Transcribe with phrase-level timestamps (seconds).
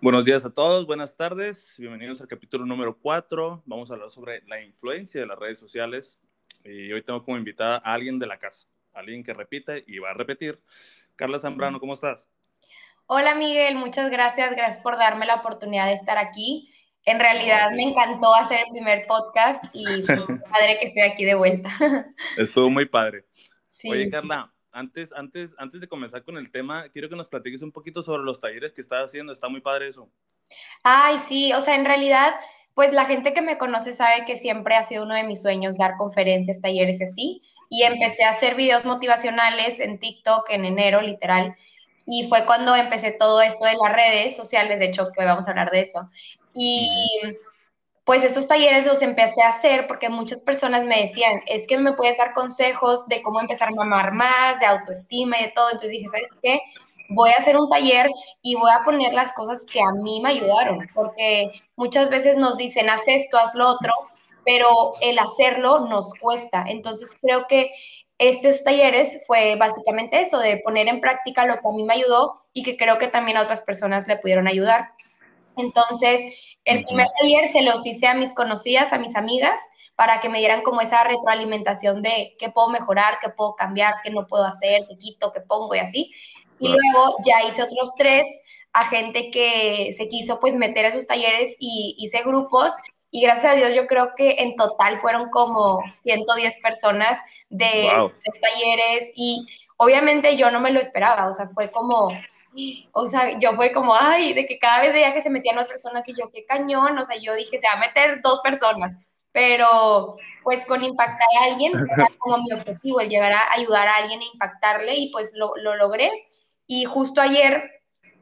[0.00, 3.64] Buenos días a todos, buenas tardes, bienvenidos al capítulo número 4.
[3.66, 6.20] Vamos a hablar sobre la influencia de las redes sociales
[6.64, 10.10] y hoy tengo como invitada a alguien de la casa, alguien que repite y va
[10.10, 10.60] a repetir.
[11.16, 12.30] Carla Zambrano, ¿cómo estás?
[13.08, 16.72] Hola Miguel, muchas gracias, gracias por darme la oportunidad de estar aquí.
[17.04, 21.70] En realidad me encantó hacer el primer podcast y padre que esté aquí de vuelta.
[22.36, 23.24] Estuvo muy padre.
[23.70, 23.88] Sí.
[23.92, 27.72] Oye Carla, antes, antes, antes de comenzar con el tema, quiero que nos platiques un
[27.72, 29.32] poquito sobre los talleres que estás haciendo.
[29.32, 30.08] Está muy padre eso.
[30.82, 32.34] Ay, sí, o sea, en realidad,
[32.74, 35.76] pues la gente que me conoce sabe que siempre ha sido uno de mis sueños
[35.76, 37.42] dar conferencias, talleres así.
[37.68, 41.54] Y empecé a hacer videos motivacionales en TikTok en enero, literal.
[42.06, 45.46] Y fue cuando empecé todo esto de las redes sociales, de hecho, que hoy vamos
[45.46, 46.08] a hablar de eso.
[46.54, 46.88] Y
[48.08, 51.92] pues estos talleres los empecé a hacer porque muchas personas me decían, es que me
[51.92, 55.66] puedes dar consejos de cómo empezar a amar más, de autoestima y de todo.
[55.66, 56.58] Entonces dije, ¿sabes qué?
[57.10, 58.08] Voy a hacer un taller
[58.40, 62.56] y voy a poner las cosas que a mí me ayudaron, porque muchas veces nos
[62.56, 63.92] dicen, haz esto, haz lo otro,
[64.42, 66.64] pero el hacerlo nos cuesta.
[66.66, 67.72] Entonces creo que
[68.16, 72.40] estos talleres fue básicamente eso, de poner en práctica lo que a mí me ayudó
[72.54, 74.92] y que creo que también a otras personas le pudieron ayudar.
[75.58, 76.20] Entonces,
[76.64, 79.58] el primer taller se los hice a mis conocidas, a mis amigas,
[79.96, 84.10] para que me dieran como esa retroalimentación de qué puedo mejorar, qué puedo cambiar, qué
[84.10, 86.12] no puedo hacer, qué quito, qué pongo y así.
[86.60, 88.26] Y luego ya hice otros tres
[88.72, 92.74] a gente que se quiso pues meter a esos talleres y hice grupos.
[93.10, 97.88] Y gracias a Dios yo creo que en total fueron como 110 personas de
[98.40, 99.10] talleres.
[99.16, 99.46] Y
[99.78, 102.10] obviamente yo no me lo esperaba, o sea, fue como
[102.92, 105.68] o sea, yo fue como, ay, de que cada vez veía que se metían dos
[105.68, 108.96] personas y yo, qué cañón, o sea, yo dije, se va a meter dos personas,
[109.32, 113.96] pero pues con impactar a alguien, era como mi objetivo, el llegar a ayudar a
[113.96, 116.10] alguien a impactarle y pues lo, lo logré.
[116.66, 117.70] Y justo ayer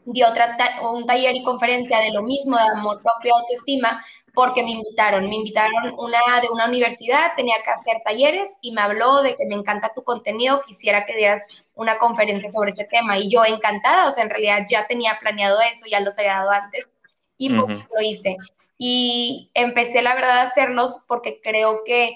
[0.07, 4.05] di otra un taller y conferencia de lo mismo, de amor propio autoestima,
[4.37, 8.83] porque me invitaron, me invitaron una de una universidad, tenía que hacer talleres y me
[8.83, 13.19] habló de que me encanta tu contenido, quisiera que dieras una conferencia sobre ese tema
[13.19, 16.51] y yo encantada, o sea, en realidad ya tenía planeado eso, ya los había dado
[16.51, 16.93] antes
[17.39, 18.37] y pues, lo hice.
[18.77, 22.13] Y empecé la verdad a hacerlos porque creo que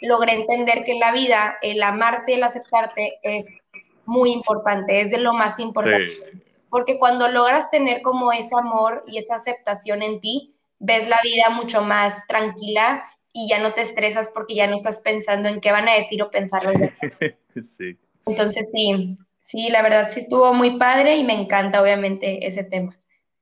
[0.00, 3.58] logré entender que en la vida el amarte y el aceptarte es
[4.04, 6.40] muy importante, es de lo más importante.
[6.70, 10.53] Porque cuando logras tener como ese amor y esa aceptación en ti,
[10.84, 13.02] ves la vida mucho más tranquila
[13.32, 16.22] y ya no te estresas porque ya no estás pensando en qué van a decir
[16.22, 16.94] o pensar los demás.
[17.76, 17.98] sí.
[18.26, 22.96] Entonces sí, sí, la verdad sí estuvo muy padre y me encanta obviamente ese tema.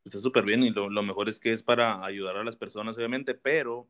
[0.05, 3.35] Está súper bien y lo, mejor es que es para ayudar a las personas, obviamente,
[3.35, 3.87] pero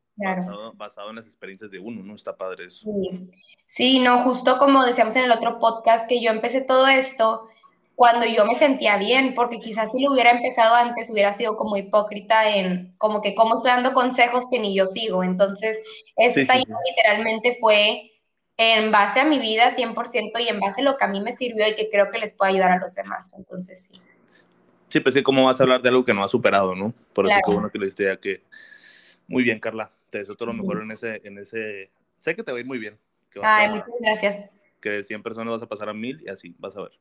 [0.75, 2.15] basado, en las experiencias de uno, ¿no?
[2.15, 2.85] Está padre eso.
[2.85, 3.31] Sí.
[3.65, 7.49] sí, no, justo como decíamos en el otro podcast, que yo empecé todo esto
[7.95, 11.77] cuando yo me sentía bien, porque quizás si lo hubiera empezado antes hubiera sido como
[11.77, 15.23] hipócrita en como que cómo estoy dando consejos que ni yo sigo.
[15.23, 15.83] Entonces,
[16.17, 18.11] esta literalmente fue
[18.57, 21.33] en base a mi vida 100% y en base a lo que a mí me
[21.33, 23.31] sirvió y que creo que les puede ayudar a los demás.
[23.37, 24.01] Entonces, sí.
[24.89, 26.93] Sí, pues sí, ¿cómo vas a hablar de algo que no has superado, no?
[27.15, 28.43] Por eso que bueno que les diga que...
[29.27, 29.91] Muy bien, Carla.
[30.11, 31.91] Te deseo todo lo mejor en ese, en ese...
[32.17, 32.99] Sé que te va a ir muy bien.
[33.43, 34.51] Ay, muchas gracias.
[34.81, 36.93] Que de 100 personas vas a pasar a mil y así, vas a ver.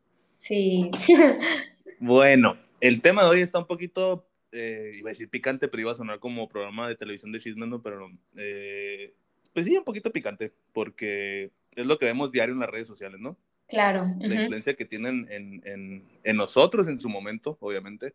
[0.42, 0.90] Sí.
[2.00, 5.92] bueno, el tema de hoy está un poquito, eh, iba a decir picante, pero iba
[5.92, 7.82] a sonar como programa de televisión de chismes, ¿no?
[7.82, 9.14] Pero, eh,
[9.54, 13.20] pues sí, un poquito picante, porque es lo que vemos diario en las redes sociales,
[13.20, 13.38] ¿no?
[13.68, 14.14] Claro.
[14.20, 18.14] La influencia que tienen en, en, en, nosotros en su momento, obviamente,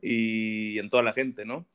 [0.00, 1.66] y en toda la gente, ¿no?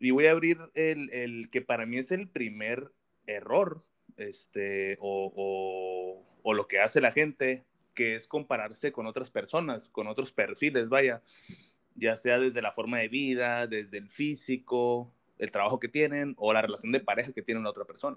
[0.00, 2.90] Y voy a abrir el, el que para mí es el primer
[3.26, 3.84] error,
[4.16, 7.64] este, o, o, o lo que hace la gente
[7.98, 11.20] que es compararse con otras personas, con otros perfiles, vaya,
[11.96, 16.52] ya sea desde la forma de vida, desde el físico, el trabajo que tienen o
[16.52, 18.16] la relación de pareja que tienen la otra persona.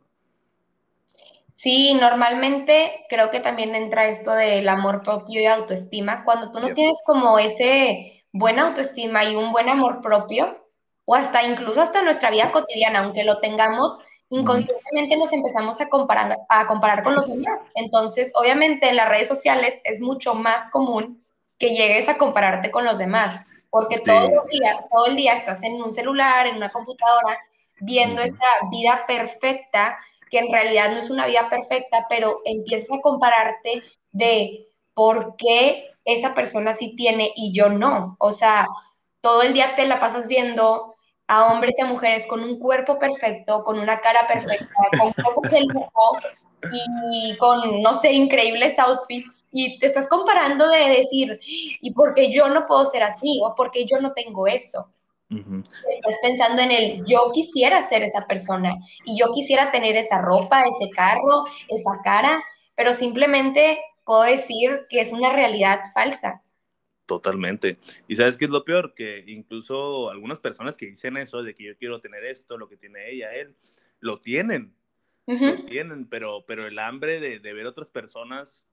[1.55, 6.25] Sí, normalmente creo que también entra esto del amor propio y autoestima.
[6.25, 10.63] Cuando tú no tienes como ese buena autoestima y un buen amor propio,
[11.05, 13.97] o hasta incluso hasta nuestra vida cotidiana, aunque lo tengamos,
[14.31, 17.69] inconscientemente nos empezamos a comparar, a comparar con los demás.
[17.75, 21.23] Entonces, obviamente en las redes sociales es mucho más común
[21.59, 25.61] que llegues a compararte con los demás, porque todo, el día, todo el día estás
[25.63, 27.37] en un celular, en una computadora,
[27.81, 29.97] viendo esta vida perfecta,
[30.29, 35.89] que en realidad no es una vida perfecta, pero empiezas a compararte de por qué
[36.05, 38.15] esa persona sí tiene y yo no.
[38.17, 38.67] O sea,
[39.19, 40.95] todo el día te la pasas viendo
[41.31, 44.67] a hombres y a mujeres con un cuerpo perfecto, con una cara perfecta,
[44.99, 46.17] con ojos de lujo
[46.73, 52.33] y con, no sé, increíbles outfits y te estás comparando de decir, ¿y por qué
[52.33, 53.39] yo no puedo ser así?
[53.45, 54.91] ¿O por qué yo no tengo eso?
[55.29, 58.75] Estás pensando en el yo quisiera ser esa persona
[59.05, 62.43] y yo quisiera tener esa ropa, ese carro, esa cara,
[62.75, 66.41] pero simplemente puedo decir que es una realidad falsa.
[67.11, 67.77] Totalmente.
[68.07, 71.65] Y sabes qué es lo peor, que incluso algunas personas que dicen eso, de que
[71.65, 73.53] yo quiero tener esto, lo que tiene ella, él,
[73.99, 74.73] lo tienen,
[75.27, 78.63] lo tienen, pero, pero el hambre de, de ver otras personas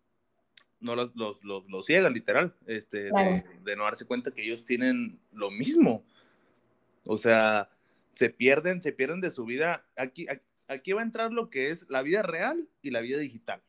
[0.79, 5.19] no los, los, los, ciegan, literal, este, de, de, no darse cuenta que ellos tienen
[5.33, 6.05] lo mismo.
[7.07, 7.69] O sea,
[8.15, 9.85] se pierden, se pierden de su vida.
[9.97, 10.29] Aquí,
[10.69, 13.61] aquí va a entrar lo que es la vida real y la vida digital.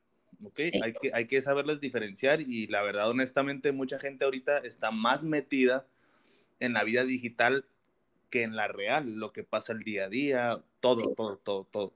[0.43, 0.71] ¿Okay?
[0.83, 5.23] Hay, que, hay que saberles diferenciar y la verdad, honestamente, mucha gente ahorita está más
[5.23, 5.87] metida
[6.59, 7.65] en la vida digital
[8.29, 11.93] que en la real, lo que pasa el día a día, todo, todo, todo, todo.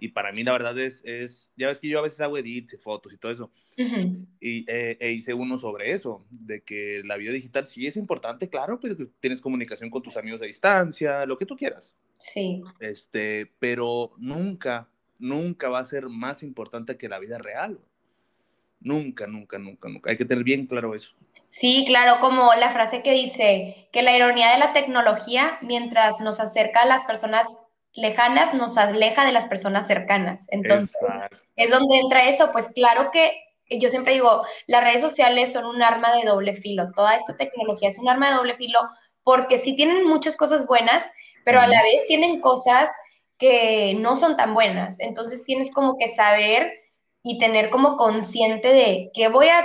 [0.00, 2.78] Y para mí la verdad es, es, ya ves que yo a veces hago edits,
[2.80, 3.50] fotos y todo eso.
[4.40, 8.48] Y eh, e hice uno sobre eso, de que la vida digital sí es importante,
[8.48, 11.94] claro, pues tienes comunicación con tus amigos a distancia, lo que tú quieras.
[12.20, 12.62] Sí.
[12.80, 14.88] Este, pero nunca,
[15.24, 17.80] nunca va a ser más importante que la vida real.
[18.80, 20.10] Nunca, nunca, nunca, nunca.
[20.10, 21.14] Hay que tener bien claro eso.
[21.48, 26.40] Sí, claro, como la frase que dice que la ironía de la tecnología, mientras nos
[26.40, 27.46] acerca a las personas
[27.94, 30.46] lejanas, nos aleja de las personas cercanas.
[30.50, 30.94] Entonces,
[31.56, 33.32] es donde entra eso, pues claro que
[33.70, 37.88] yo siempre digo, las redes sociales son un arma de doble filo, toda esta tecnología
[37.88, 38.80] es un arma de doble filo
[39.22, 41.02] porque sí tienen muchas cosas buenas,
[41.46, 42.90] pero a la vez tienen cosas
[43.44, 44.98] que no son tan buenas.
[45.00, 46.72] Entonces tienes como que saber
[47.22, 49.62] y tener como consciente de qué voy a,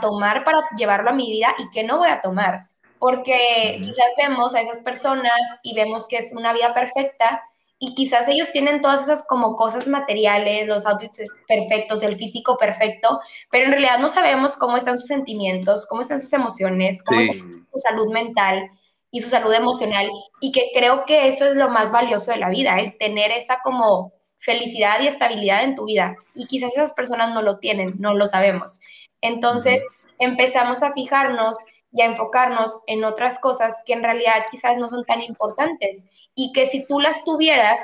[0.00, 2.68] tomar para llevarlo a mi vida y qué no voy a tomar.
[2.98, 7.42] Porque quizás vemos a esas personas y vemos que es una vida perfecta,
[7.78, 13.20] y quizás ellos tienen todas esas como cosas materiales, los outfits perfectos, el físico perfecto,
[13.52, 17.34] pero en realidad no sabemos cómo están sus sentimientos, cómo están sus emociones, cómo está
[17.72, 18.68] su salud mental
[19.10, 20.08] y su salud emocional
[20.40, 23.60] y que creo que eso es lo más valioso de la vida, el tener esa
[23.62, 28.14] como felicidad y estabilidad en tu vida y quizás esas personas no lo tienen, no
[28.14, 28.80] lo sabemos.
[29.20, 29.82] Entonces
[30.18, 31.56] empezamos a fijarnos
[31.92, 36.52] y a enfocarnos en otras cosas que en realidad quizás no son tan importantes y
[36.52, 37.82] que si tú las tuvieras,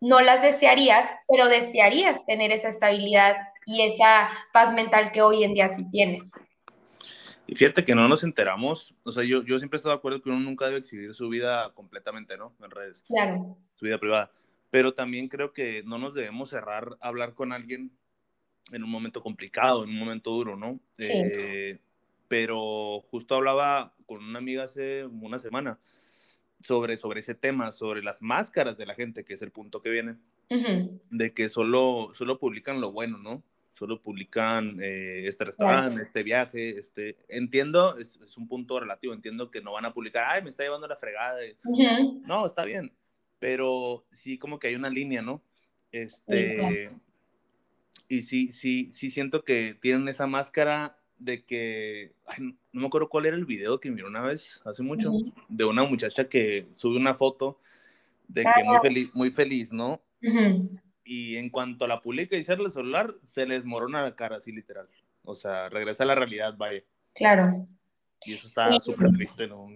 [0.00, 5.54] no las desearías, pero desearías tener esa estabilidad y esa paz mental que hoy en
[5.54, 6.32] día sí tienes.
[7.46, 10.22] Y fíjate que no nos enteramos, o sea, yo, yo siempre he estado de acuerdo
[10.22, 12.54] que uno nunca debe exhibir su vida completamente, ¿no?
[12.62, 13.04] En redes.
[13.06, 13.58] Claro.
[13.74, 14.30] Su vida privada.
[14.70, 17.92] Pero también creo que no nos debemos cerrar a hablar con alguien
[18.72, 20.80] en un momento complicado, en un momento duro, ¿no?
[20.96, 21.10] Sí.
[21.12, 21.78] Eh,
[22.28, 25.78] pero justo hablaba con una amiga hace una semana
[26.60, 29.90] sobre, sobre ese tema, sobre las máscaras de la gente, que es el punto que
[29.90, 30.16] viene,
[31.10, 33.42] de que solo, solo publican lo bueno, ¿no?
[33.74, 37.16] Solo publican eh, este restaurante, este viaje, este...
[37.28, 40.62] Entiendo, es, es, un punto relativo, entiendo que no van a publicar, ay, me está
[40.62, 41.40] llevando la fregada.
[42.24, 42.92] No, está bien,
[43.40, 45.42] pero sí como que hay una línea, ¿no?
[45.90, 46.90] Este...
[48.06, 53.26] Y sí, sí, sí siento que tienen esa máscara de que, no me acuerdo cuál
[53.26, 55.10] era el video que miró una vez, hace mucho,
[55.48, 57.58] de una muchacha que sube una foto
[58.28, 60.00] de que muy feliz, muy feliz ¿no?
[61.04, 64.36] Y en cuanto a la publica y cierra el celular, se les morona la cara,
[64.36, 64.88] así literal.
[65.24, 66.82] O sea, regresa a la realidad, vaya.
[67.14, 67.66] Claro.
[68.24, 69.68] Y eso está súper triste, ¿no?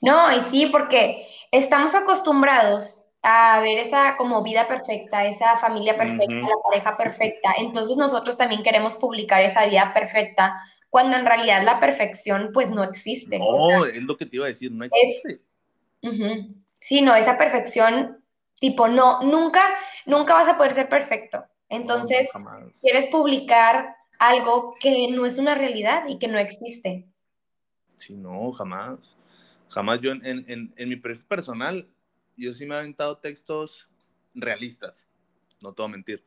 [0.00, 6.34] No, y sí, porque estamos acostumbrados a ver esa como vida perfecta, esa familia perfecta,
[6.34, 7.54] la pareja perfecta.
[7.58, 10.54] Entonces nosotros también queremos publicar esa vida perfecta
[10.88, 13.38] cuando en realidad la perfección pues no existe.
[13.38, 15.40] No, es lo que te iba a decir, no existe.
[16.80, 18.17] Sí, no, esa perfección,
[18.60, 19.62] tipo, no, nunca,
[20.06, 21.44] nunca vas a poder ser perfecto.
[21.68, 22.28] Entonces,
[22.80, 27.06] quieres publicar algo que no es una realidad y que no existe.
[27.96, 29.16] Sí, no, jamás.
[29.68, 31.88] Jamás yo en, en, en mi perfil personal,
[32.36, 33.88] yo sí me he aventado textos
[34.34, 35.08] realistas,
[35.60, 36.24] no te voy a mentir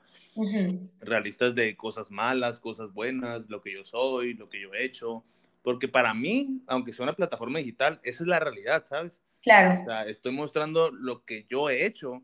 [1.00, 5.24] realistas de cosas malas, cosas buenas, lo que yo soy, lo que yo he hecho.
[5.62, 9.22] Porque para mí, aunque sea una plataforma digital, esa es la realidad, ¿sabes?
[9.42, 9.82] Claro.
[9.82, 12.24] O sea, estoy mostrando lo que yo he hecho.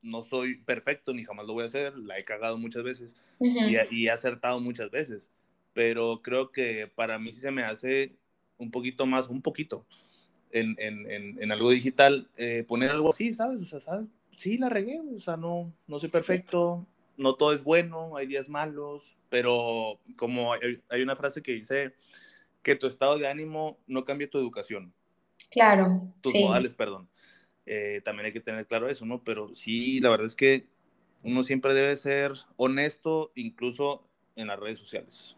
[0.00, 1.96] No soy perfecto ni jamás lo voy a hacer.
[1.98, 5.30] La he cagado muchas veces y, he acertado muchas veces.
[5.72, 8.16] Pero creo que para mí sí se me hace
[8.56, 9.86] un poquito más, un poquito,
[10.50, 13.60] en, en, en, algo digital, eh, poner algo así, ¿sabes?
[13.60, 14.08] O sea, ¿sabes?
[14.36, 16.86] Sí, la regué, o sea, no, no soy perfecto,
[17.16, 21.92] no todo es bueno, hay días malos, pero como hay, una frase que dice
[22.62, 24.94] que tu estado de ánimo no cambia tu educación.
[25.50, 26.12] Claro.
[26.20, 27.08] Tus modales, perdón.
[27.66, 29.22] Eh, también hay que tener claro eso, ¿no?
[29.22, 30.66] Pero sí, la verdad es que
[31.22, 34.04] uno siempre debe ser honesto, incluso
[34.36, 35.34] en las redes sociales.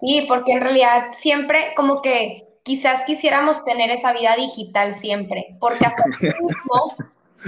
[0.00, 5.86] Sí, porque en realidad siempre como que quizás quisiéramos tener esa vida digital siempre, porque
[5.86, 6.96] hasta tú mismo,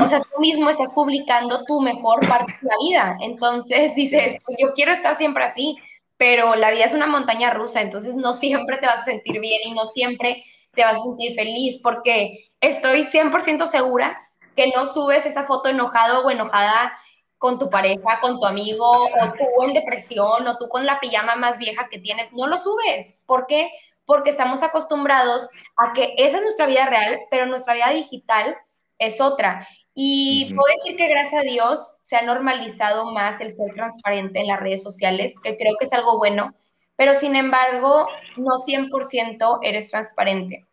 [0.00, 3.18] o sea, tú mismo estás publicando tu mejor parte de la vida.
[3.20, 5.76] Entonces dices, pues yo quiero estar siempre así,
[6.16, 9.60] pero la vida es una montaña rusa, entonces no siempre te vas a sentir bien
[9.64, 10.42] y no siempre
[10.78, 14.16] te vas a sentir feliz, porque estoy 100% segura
[14.54, 16.92] que no subes esa foto enojado o enojada
[17.36, 21.36] con tu pareja, con tu amigo, o tú en depresión, o tú con la pijama
[21.36, 23.18] más vieja que tienes, no lo subes.
[23.26, 23.70] ¿Por qué?
[24.08, 28.56] porque estamos acostumbrados a que esa es nuestra vida real, pero nuestra vida digital
[28.98, 29.68] es otra.
[29.92, 34.46] Y puedo decir que gracias a Dios se ha normalizado más el ser transparente en
[34.46, 36.54] las redes sociales, que creo que es algo bueno,
[36.96, 38.08] pero sin embargo,
[38.38, 40.64] no 100% eres transparente.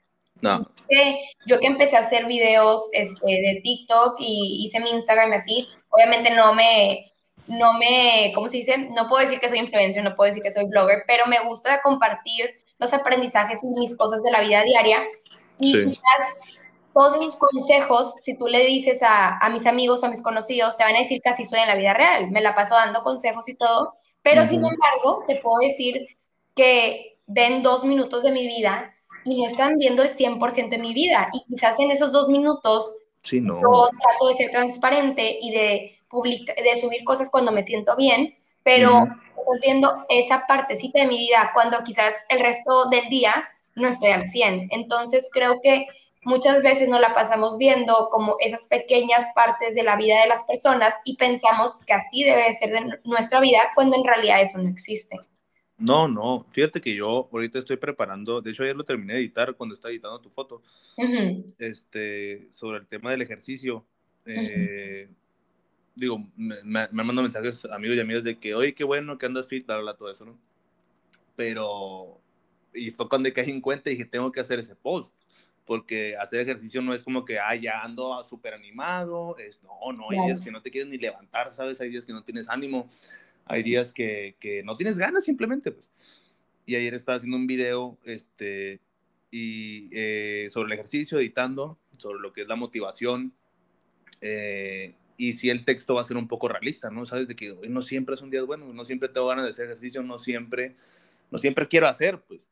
[0.45, 0.69] No.
[1.47, 6.29] Yo que empecé a hacer videos este, de TikTok y hice mi Instagram así, obviamente
[6.35, 7.11] no me,
[7.47, 8.77] no me, ¿cómo se dice?
[8.77, 11.81] No puedo decir que soy influencer, no puedo decir que soy blogger, pero me gusta
[11.81, 12.45] compartir
[12.77, 15.03] los aprendizajes y mis cosas de la vida diaria.
[15.59, 16.37] Y quizás
[16.93, 20.77] todos esos consejos, si tú le dices a, a, mis amigos o a mis conocidos,
[20.77, 22.29] te van a decir que así soy en la vida real.
[22.29, 23.95] Me la paso dando consejos y todo.
[24.21, 26.07] Pero sin embargo, te puedo decir
[26.55, 28.94] que ven dos minutos de mi vida
[29.25, 31.27] y no están viendo el 100% de mi vida.
[31.33, 33.59] Y quizás en esos dos minutos sí, no.
[33.61, 35.97] yo trato de ser transparente y de,
[36.63, 39.03] de subir cosas cuando me siento bien, pero
[39.37, 43.43] estás viendo esa partecita de mi vida cuando quizás el resto del día
[43.75, 44.69] no estoy al 100.
[44.71, 45.87] Entonces creo que
[46.23, 50.43] muchas veces nos la pasamos viendo como esas pequeñas partes de la vida de las
[50.43, 54.69] personas y pensamos que así debe ser de nuestra vida cuando en realidad eso no
[54.69, 55.19] existe.
[55.77, 59.55] No, no, fíjate que yo ahorita estoy preparando, de hecho ayer lo terminé de editar
[59.55, 60.61] cuando estaba editando tu foto,
[61.59, 63.85] este, sobre el tema del ejercicio.
[64.25, 65.09] Eh,
[65.93, 69.25] digo, me, me, han mandado mensajes amigos y amigas de que, oye, qué bueno que
[69.25, 70.39] andas fit, bla, bla, todo eso, ¿no?
[71.35, 72.21] Pero,
[72.73, 75.13] y fue cuando caí en cuenta y dije, tengo que hacer ese post,
[75.65, 80.09] porque hacer ejercicio no es como que, ah, ya ando súper animado, es, no, no,
[80.09, 81.81] hay días que no te quieres ni levantar, ¿sabes?
[81.81, 82.87] Hay días que no tienes ánimo,
[83.45, 85.91] hay días que, que no tienes ganas simplemente, pues.
[86.65, 88.81] Y ayer estaba haciendo un video, este,
[89.31, 93.33] y eh, sobre el ejercicio, editando, sobre lo que es la motivación,
[94.21, 97.05] eh, y si el texto va a ser un poco realista, ¿no?
[97.05, 100.01] Sabes de que no siempre son días buenos, no siempre tengo ganas de hacer ejercicio,
[100.01, 100.75] no siempre,
[101.31, 102.49] no siempre quiero hacer, pues.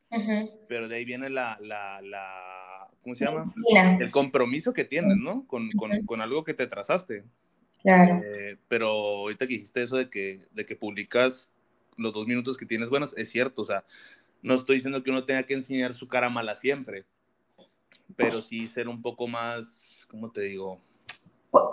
[0.68, 3.54] Pero de ahí viene la, la, la ¿cómo se llama?
[4.00, 5.46] El compromiso que tienes, ¿no?
[5.48, 7.24] Con, con, con algo que te trazaste.
[7.84, 8.22] Claro.
[8.24, 11.52] Eh, pero ahorita que dijiste eso de que, de que publicas
[11.98, 13.84] los dos minutos que tienes buenos, es cierto, o sea,
[14.42, 17.06] no estoy diciendo que uno tenga que enseñar su cara mala siempre,
[18.16, 20.80] pero sí ser un poco más, ¿cómo te digo?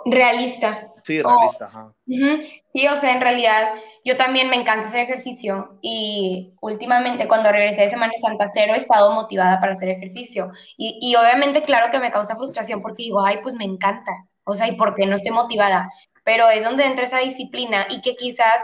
[0.05, 0.91] realista.
[1.01, 1.93] Sí, realista, ajá.
[2.05, 3.73] Sí, o sea, en realidad
[4.05, 8.77] yo también me encanta hacer ejercicio y últimamente cuando regresé de Semana Santa Cero he
[8.77, 13.25] estado motivada para hacer ejercicio y, y, obviamente claro que me causa frustración porque digo,
[13.25, 14.11] ay, pues me encanta,
[14.43, 15.89] o sea, ¿y por qué no estoy motivada?
[16.23, 18.61] Pero es donde entra esa disciplina y que quizás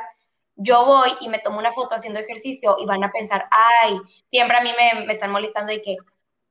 [0.55, 3.97] yo voy y me tomo una foto haciendo ejercicio y van a pensar, ay,
[4.29, 5.97] siempre a mí me, me están molestando y que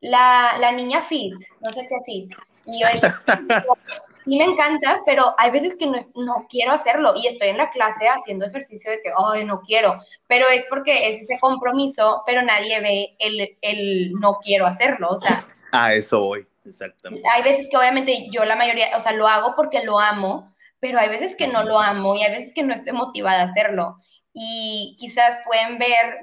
[0.01, 2.33] la, la niña fit, no sé qué fit.
[2.67, 2.89] Y yo,
[4.25, 7.71] sí me encanta, pero hay veces que no, no, quiero hacerlo y estoy en la
[7.71, 12.43] clase haciendo ejercicio de que, ay, no quiero, pero es porque es ese compromiso, pero
[12.43, 15.47] nadie ve el, el no quiero hacerlo, o sea.
[15.73, 17.29] A eso voy, exactamente.
[17.33, 20.99] Hay veces que obviamente yo la mayoría, o sea, lo hago porque lo amo, pero
[20.99, 23.97] hay veces que no lo amo y hay veces que no estoy motivada a hacerlo.
[24.33, 26.21] Y quizás pueden ver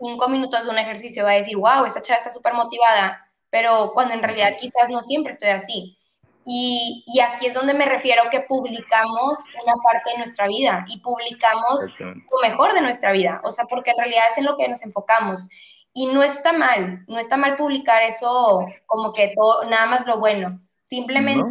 [0.00, 3.92] cinco minutos de un ejercicio, va a decir, wow, esta chava está súper motivada, pero
[3.94, 5.96] cuando en realidad quizás no siempre estoy así.
[6.44, 10.98] Y, y, aquí es donde me refiero que publicamos una parte de nuestra vida y
[10.98, 14.66] publicamos lo mejor de nuestra vida, o sea, porque en realidad es en lo que
[14.66, 15.48] nos enfocamos.
[15.94, 20.18] Y no está mal, no está mal publicar eso como que todo, nada más lo
[20.18, 20.60] bueno.
[20.88, 21.44] Simplemente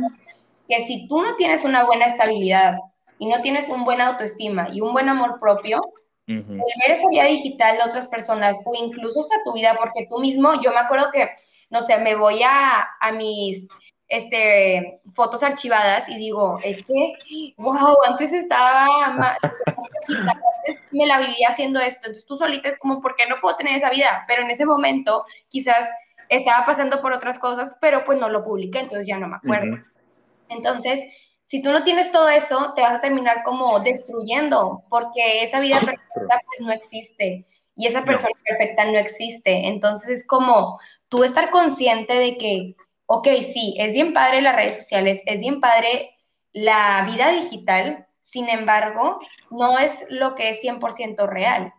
[0.68, 2.78] que si tú no tienes una buena estabilidad
[3.20, 5.82] y no tienes un buen autoestima y un buen amor propio,
[6.28, 10.20] el ver esa vida digital de otras personas o incluso esa tu vida, porque tú
[10.20, 11.30] mismo, yo me acuerdo que,
[11.70, 13.68] no sé, me voy a, a mis
[14.12, 17.14] este, fotos archivadas y digo, es que,
[17.56, 19.38] wow, antes estaba más,
[20.10, 23.56] antes me la vivía haciendo esto, entonces tú solita es como, ¿por qué no puedo
[23.56, 24.26] tener esa vida?
[24.28, 25.88] Pero en ese momento quizás
[26.28, 29.78] estaba pasando por otras cosas, pero pues no lo publiqué, entonces ya no me acuerdo.
[30.50, 31.02] Entonces,
[31.46, 35.80] si tú no tienes todo eso, te vas a terminar como destruyendo, porque esa vida
[35.80, 37.46] perfecta pues no existe
[37.78, 39.70] y esa persona perfecta no existe.
[39.70, 42.76] Entonces es como tú estar consciente de que
[43.14, 46.16] ok, sí, es bien padre las redes sociales, es bien padre
[46.54, 51.74] la vida digital, sin embargo, no es lo que es 100% real.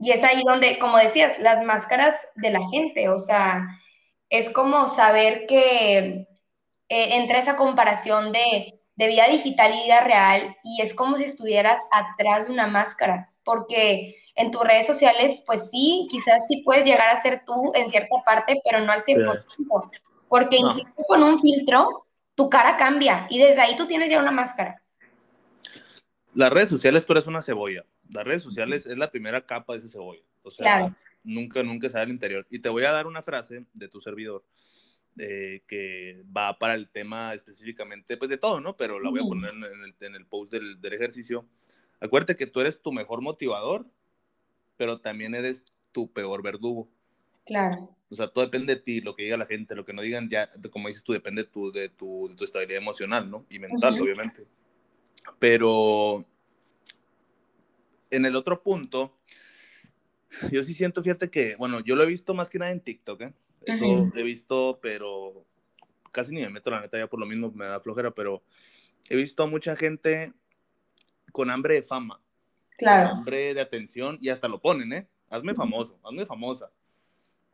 [0.00, 3.68] Y es ahí donde, como decías, las máscaras de la gente, o sea,
[4.30, 6.26] es como saber que eh,
[6.88, 11.78] entra esa comparación de, de vida digital y vida real y es como si estuvieras
[11.92, 17.10] atrás de una máscara, porque en tus redes sociales, pues sí, quizás sí puedes llegar
[17.10, 19.44] a ser tú en cierta parte, pero no al 100%,
[20.32, 24.30] porque incluso con un filtro, tu cara cambia y desde ahí tú tienes ya una
[24.30, 24.82] máscara.
[26.32, 27.84] Las redes sociales, tú eres una cebolla.
[28.08, 30.22] Las redes sociales es la primera capa de esa cebolla.
[30.42, 32.46] O sea, nunca, nunca sale al interior.
[32.48, 34.42] Y te voy a dar una frase de tu servidor
[35.18, 38.74] eh, que va para el tema específicamente, pues de todo, ¿no?
[38.74, 41.46] Pero la voy a poner en el, en el post del, del, ejercicio.
[42.00, 43.84] Acuérdate que tú eres tu mejor motivador,
[44.78, 45.62] pero también eres
[45.92, 46.88] tu peor verdugo.
[47.44, 47.96] Claro.
[48.10, 50.28] O sea, todo depende de ti, lo que diga la gente, lo que no digan,
[50.28, 53.46] ya, como dices tú, depende tu, de, tu, de tu estabilidad emocional, ¿no?
[53.50, 54.46] Y mental, obviamente.
[55.38, 56.24] Pero
[58.10, 59.16] en el otro punto,
[60.50, 63.22] yo sí siento, fíjate que, bueno, yo lo he visto más que nada en TikTok,
[63.22, 63.32] ¿eh?
[63.64, 65.46] Eso he visto, pero
[66.10, 68.42] casi ni me meto la neta ya por lo mismo, me da flojera, pero
[69.08, 70.32] he visto a mucha gente
[71.32, 72.20] con hambre de fama.
[72.76, 73.10] Claro.
[73.10, 75.08] Con hambre de atención y hasta lo ponen, ¿eh?
[75.30, 76.70] Hazme famoso, hazme famosa.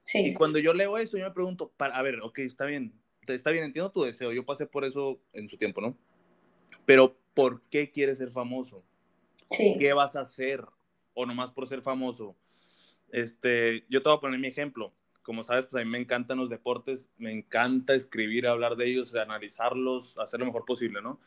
[0.08, 0.28] Sí.
[0.28, 2.94] Y cuando yo leo eso, yo me pregunto, para, a ver, ok, está bien,
[3.26, 5.98] está bien, entiendo tu deseo, yo pasé por eso en su tiempo, ¿no?
[6.86, 8.82] Pero, ¿por qué quieres ser famoso?
[9.50, 9.76] Sí.
[9.78, 10.64] ¿Qué vas a hacer?
[11.12, 12.34] O nomás por ser famoso.
[13.10, 14.94] Este, yo te voy a poner mi ejemplo.
[15.22, 19.14] Como sabes, pues a mí me encantan los deportes, me encanta escribir, hablar de ellos,
[19.14, 21.20] analizarlos, hacer lo mejor posible, ¿no?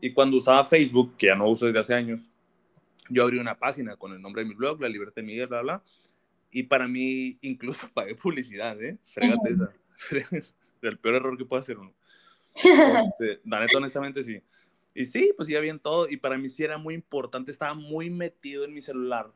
[0.00, 2.30] Y cuando usaba Facebook, que ya no uso desde hace años,
[3.10, 5.60] yo abrí una página con el nombre de mi blog, La Libertad de Miguel, bla,
[5.60, 5.82] bla.
[6.52, 8.98] Y para mí, incluso pagué publicidad, ¿eh?
[9.06, 9.72] Frégate esa.
[10.82, 11.92] El peor error que puede hacer uno.
[12.54, 14.42] Este, la neta, honestamente, sí.
[14.94, 16.06] Y sí, pues ya bien todo.
[16.08, 17.50] Y para mí sí era muy importante.
[17.50, 19.32] Estaba muy metido en mi celular.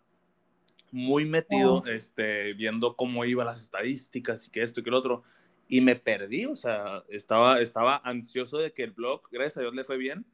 [0.93, 5.23] Muy metido, este, viendo cómo iban las estadísticas y que esto y que lo otro.
[5.69, 9.75] Y me perdí, o sea, estaba, estaba ansioso de que el blog, gracias a Dios,
[9.75, 10.27] le fue bien.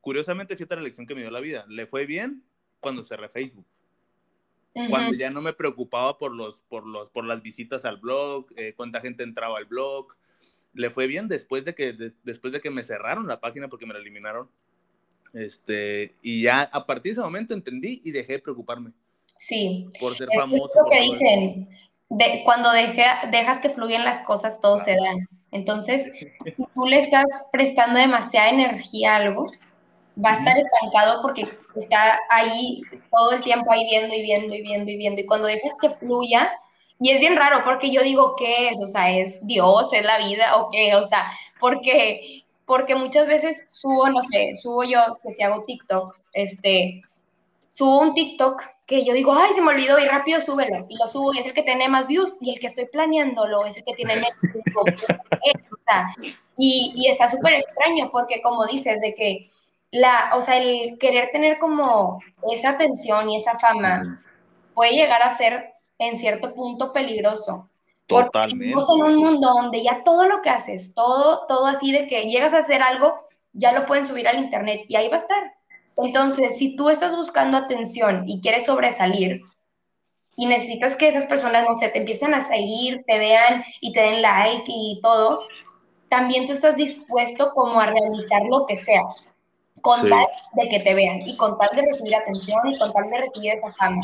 [0.00, 1.64] Curiosamente, fíjate la lección que me dio la vida.
[1.68, 2.44] Le fue bien
[2.80, 3.66] cuando cerré Facebook.
[4.90, 8.74] Cuando ya no me preocupaba por, los, por, los, por las visitas al blog, eh,
[8.76, 10.08] cuánta gente entraba al blog,
[10.74, 13.94] le fue bien después de que, después de que me cerraron la página porque me
[13.94, 14.50] la eliminaron.
[15.32, 18.92] Este, y ya a partir de ese momento entendí y dejé de preocuparme.
[19.36, 19.88] Sí.
[19.98, 20.64] Por ser famoso.
[20.66, 21.68] Es lo que dicen,
[22.08, 25.12] de, cuando dejas que fluyan las cosas, todo se da.
[25.52, 26.12] Entonces,
[26.74, 29.50] tú le estás prestando demasiada energía a algo,
[30.22, 34.62] va a estar estancado porque está ahí todo el tiempo ahí viendo y viendo y
[34.62, 35.20] viendo y viendo.
[35.20, 36.50] Y cuando dejas que fluya,
[36.98, 38.82] y es bien raro porque yo digo, ¿qué es?
[38.82, 39.92] O sea, ¿es Dios?
[39.92, 40.56] ¿Es la vida?
[40.56, 40.94] ¿O qué?
[40.96, 46.30] O sea, porque, porque muchas veces subo, no sé, subo yo, que si hago TikToks,
[46.32, 47.02] este,
[47.68, 50.86] subo un TikTok que yo digo, ay, se me olvidó y rápido súbelo.
[50.88, 53.66] Y lo subo y es el que tiene más views y el que estoy planeándolo
[53.66, 54.30] es el que tiene menos
[56.56, 59.50] y, y está súper extraño porque como dices, de que
[59.96, 64.22] la, o sea, el querer tener como esa atención y esa fama
[64.74, 67.68] puede llegar a ser en cierto punto peligroso.
[68.06, 68.74] Totalmente.
[68.74, 72.24] Porque en un mundo donde ya todo lo que haces, todo, todo así de que
[72.24, 73.14] llegas a hacer algo,
[73.52, 75.54] ya lo pueden subir al internet y ahí va a estar.
[75.96, 79.40] Entonces, si tú estás buscando atención y quieres sobresalir
[80.36, 84.00] y necesitas que esas personas, no sé, te empiecen a seguir, te vean y te
[84.00, 85.46] den like y todo,
[86.08, 89.02] también tú estás dispuesto como a realizar lo que sea,
[89.86, 93.08] con tal de que te vean y con tal de recibir atención y con tal
[93.08, 94.02] de recibir esa fama.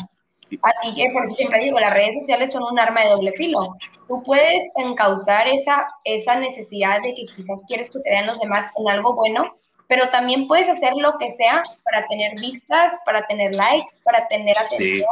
[0.61, 3.75] Así que por eso siempre digo, las redes sociales son un arma de doble filo.
[4.07, 8.67] Tú puedes encauzar esa, esa necesidad de que quizás quieres que te vean los demás
[8.77, 9.55] en algo bueno,
[9.87, 14.57] pero también puedes hacer lo que sea para tener vistas, para tener likes, para tener
[14.57, 15.09] atención,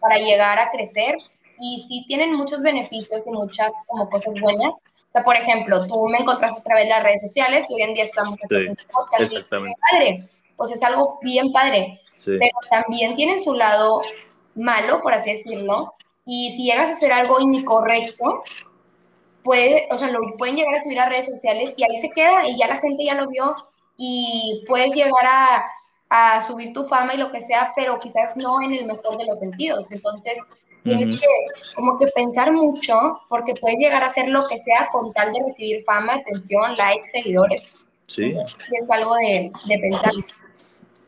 [0.00, 1.16] para llegar a crecer.
[1.60, 4.82] Y sí tienen muchos beneficios y muchas como cosas buenas.
[5.08, 7.82] O sea, por ejemplo, tú me encontraste a través de las redes sociales y hoy
[7.82, 9.32] en día estamos haciendo sí, podcast.
[9.32, 9.42] Y
[9.90, 10.28] padre.
[10.56, 12.00] Pues es algo bien padre.
[12.16, 12.32] Sí.
[12.38, 14.02] Pero también tienen su lado
[14.54, 18.44] malo, por así decirlo, y si llegas a hacer algo incorrecto,
[19.42, 22.46] puede, o sea, lo pueden llegar a subir a redes sociales y ahí se queda
[22.48, 23.56] y ya la gente ya lo vio
[23.96, 25.64] y puedes llegar a,
[26.08, 29.26] a subir tu fama y lo que sea, pero quizás no en el mejor de
[29.26, 29.90] los sentidos.
[29.90, 30.38] Entonces,
[30.82, 31.26] tienes que
[31.74, 35.44] como que pensar mucho porque puedes llegar a hacer lo que sea con tal de
[35.46, 37.72] recibir fama, atención, likes, seguidores.
[38.06, 38.34] Sí.
[38.72, 40.12] es algo de, de pensar.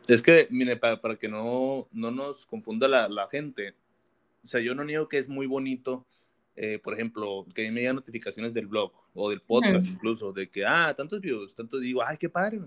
[0.07, 3.75] Es que, mire, para, para que no, no nos confunda la, la, gente,
[4.43, 6.07] o sea, yo no niego que es muy bonito,
[6.57, 10.65] eh, por ejemplo, que me llegan notificaciones del blog o del podcast incluso, de que,
[10.67, 12.61] ah, tantos views, tanto digo, ay, qué padre.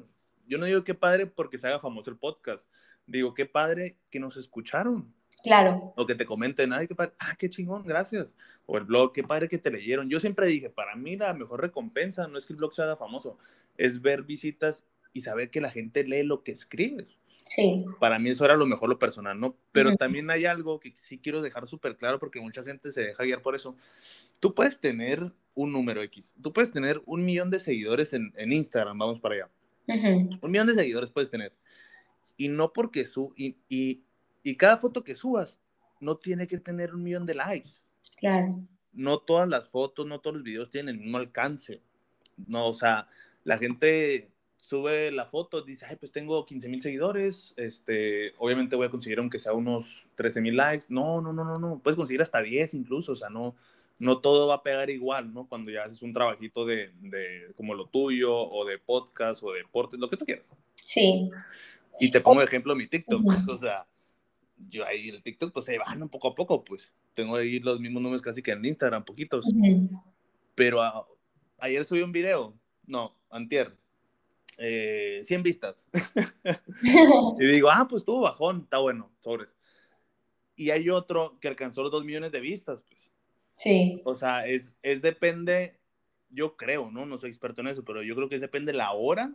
[0.48, 2.72] Yo no digo qué padre porque se haga famoso el podcast,
[3.06, 5.14] digo, qué padre que nos escucharon.
[5.44, 5.94] Claro.
[5.96, 8.36] O que te comenten, ay, qué padre, ah, qué chingón, gracias.
[8.66, 10.10] O el blog, qué padre que te leyeron.
[10.10, 12.98] Yo siempre dije, para mí la mejor recompensa no es que el blog se haga
[12.98, 13.38] famoso,
[13.78, 17.18] es ver visitas y saber que la gente lee lo que escribes.
[17.46, 17.86] Sí.
[18.00, 19.56] Para mí eso era lo mejor, lo personal, ¿no?
[19.72, 23.24] Pero también hay algo que sí quiero dejar súper claro porque mucha gente se deja
[23.24, 23.78] guiar por eso.
[24.40, 28.52] Tú puedes tener un número X, tú puedes tener un millón de seguidores en, en
[28.52, 29.50] Instagram, vamos para allá.
[29.88, 31.54] Un millón de seguidores puedes tener.
[32.36, 33.34] Y no porque su...
[33.36, 34.04] Y, y,
[34.50, 35.60] y cada foto que subas
[36.00, 37.82] no tiene que tener un millón de likes.
[38.16, 38.64] Claro.
[38.94, 41.82] No todas las fotos, no todos los videos tienen el mismo alcance.
[42.48, 43.10] No, o sea,
[43.44, 48.88] la gente sube la foto, dice, ay, pues tengo 15 mil seguidores, este, obviamente voy
[48.88, 50.86] a conseguir aunque sea unos 13 mil likes.
[50.88, 53.54] No, no, no, no, no, puedes conseguir hasta 10 incluso, o sea, no,
[54.00, 55.46] no todo va a pegar igual, ¿no?
[55.50, 59.60] Cuando ya haces un trabajito de, de como lo tuyo, o de podcast, o de
[59.60, 60.56] deportes, lo que tú quieras.
[60.82, 61.30] Sí.
[62.00, 63.86] Y te pongo de ejemplo mi TikTok, o sea,
[64.58, 67.80] yo ahí el TikTok, pues se van un poco a poco, pues tengo ahí los
[67.80, 69.46] mismos números casi que en Instagram, poquitos.
[70.56, 70.82] Pero
[71.60, 73.76] ayer subí un video, no, antier,
[74.58, 75.88] eh, 100 vistas.
[77.40, 79.58] y digo, ah, pues estuvo bajón, está bueno, sobres.
[80.56, 83.12] Y hay otro que alcanzó los 2 millones de vistas, pues.
[83.58, 84.02] Sí.
[84.06, 85.80] O sea, es, es depende,
[86.30, 87.06] yo creo, ¿no?
[87.06, 89.34] No soy experto en eso, pero yo creo que es depende la hora.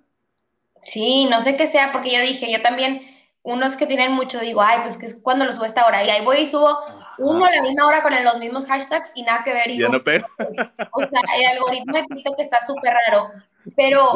[0.85, 3.03] Sí, no sé qué sea, porque yo dije, yo también,
[3.43, 6.05] unos que tienen mucho, digo, ay, pues que es cuando lo subo esta hora.
[6.05, 6.77] Y ahí voy y subo
[7.19, 9.71] uno a la misma hora con los mismos hashtags y nada que ver.
[9.71, 10.27] Y ya no pega.
[10.93, 13.31] O sea, el algoritmo de TikTok está súper raro.
[13.77, 14.13] Pero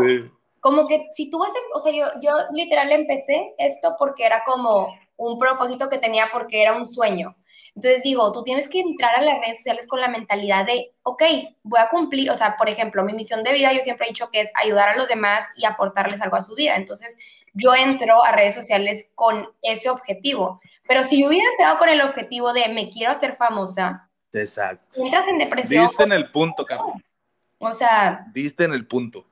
[0.61, 4.89] como que si tú vas, o sea, yo, yo literal empecé esto porque era como
[5.17, 7.37] un propósito que tenía porque era un sueño.
[7.75, 11.23] Entonces digo, tú tienes que entrar a las redes sociales con la mentalidad de, ok,
[11.63, 14.31] voy a cumplir, o sea, por ejemplo, mi misión de vida yo siempre he dicho
[14.31, 16.75] que es ayudar a los demás y aportarles algo a su vida.
[16.77, 17.19] Entonces
[17.57, 20.61] yo entro a redes sociales con ese objetivo.
[20.87, 25.03] Pero si yo hubiera entrado con el objetivo de me quiero hacer famosa, Exacto.
[25.03, 25.87] entras en depresión.
[25.87, 27.03] Diste en el punto, cabrón.
[27.59, 28.27] O sea.
[28.33, 29.25] Diste en el punto.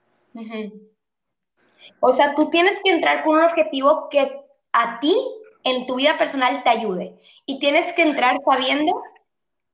[2.00, 4.40] O sea, tú tienes que entrar con un objetivo que
[4.72, 5.14] a ti
[5.62, 7.18] en tu vida personal te ayude.
[7.44, 9.02] Y tienes que entrar sabiendo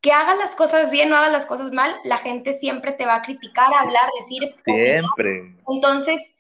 [0.00, 3.16] que hagas las cosas bien o hagas las cosas mal, la gente siempre te va
[3.16, 4.54] a criticar, a hablar, decir.
[4.64, 5.54] Siempre.
[5.68, 6.36] Entonces,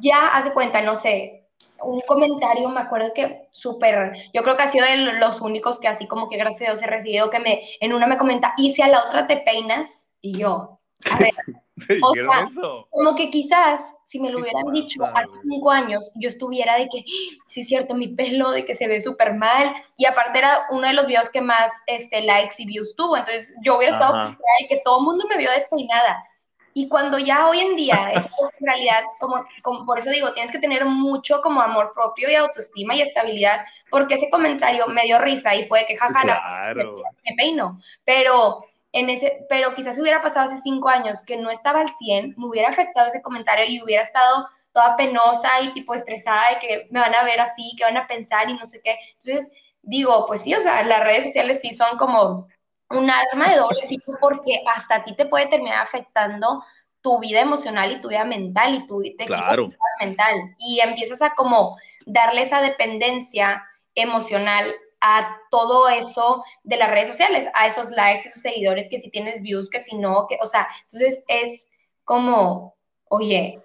[0.00, 1.48] ya hace cuenta, no sé,
[1.82, 5.88] un comentario, me acuerdo que súper, yo creo que ha sido de los únicos que
[5.88, 8.72] así como que gracias a Dios he recibido que me, en una me comenta, y
[8.72, 10.78] si a la otra te peinas, y yo,
[11.10, 11.34] a ver,
[12.02, 12.46] o sea,
[12.90, 17.04] como que quizás si me lo hubieran dicho hace cinco años, yo estuviera de que,
[17.46, 20.88] sí es cierto, mi pelo, de que se ve súper mal, y aparte era uno
[20.88, 24.68] de los videos que más este, likes y views tuvo, entonces yo hubiera estado de
[24.68, 26.24] que todo el mundo me vio despeinada.
[26.72, 28.30] Y cuando ya hoy en día es en
[28.66, 32.94] realidad, como, como, por eso digo, tienes que tener mucho como amor propio y autoestima
[32.94, 37.02] y estabilidad, porque ese comentario me dio risa y fue que jaja, claro.
[37.24, 41.80] me peino, pero en ese, pero quizás hubiera pasado hace cinco años que no estaba
[41.80, 46.50] al 100, me hubiera afectado ese comentario y hubiera estado toda penosa y tipo estresada
[46.50, 48.96] de que me van a ver así, que van a pensar y no sé qué.
[49.14, 49.52] Entonces,
[49.82, 52.48] digo, pues sí, o sea, las redes sociales sí son como
[52.90, 56.62] un arma de doble tipo porque hasta a ti te puede terminar afectando
[57.00, 59.70] tu vida emocional y tu vida mental y tu te claro.
[60.00, 63.62] mental y empiezas a como darle esa dependencia
[63.94, 69.10] emocional a todo eso de las redes sociales, a esos likes, esos seguidores, que si
[69.10, 71.68] tienes views, que si no, que, o sea, entonces es
[72.04, 72.74] como,
[73.08, 73.62] oye,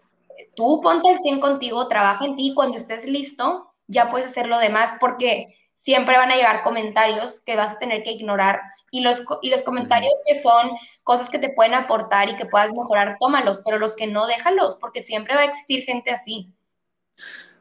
[0.56, 4.60] tú ponte al 100 contigo, trabaja en ti, cuando estés listo, ya puedes hacer lo
[4.60, 5.48] demás, porque
[5.86, 9.62] siempre van a llegar comentarios que vas a tener que ignorar y los, y los
[9.62, 10.72] comentarios que son
[11.04, 14.78] cosas que te pueden aportar y que puedas mejorar, tómalos, pero los que no, déjalos,
[14.82, 16.52] porque siempre va a existir gente así.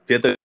[0.06, 0.36] Fíjate,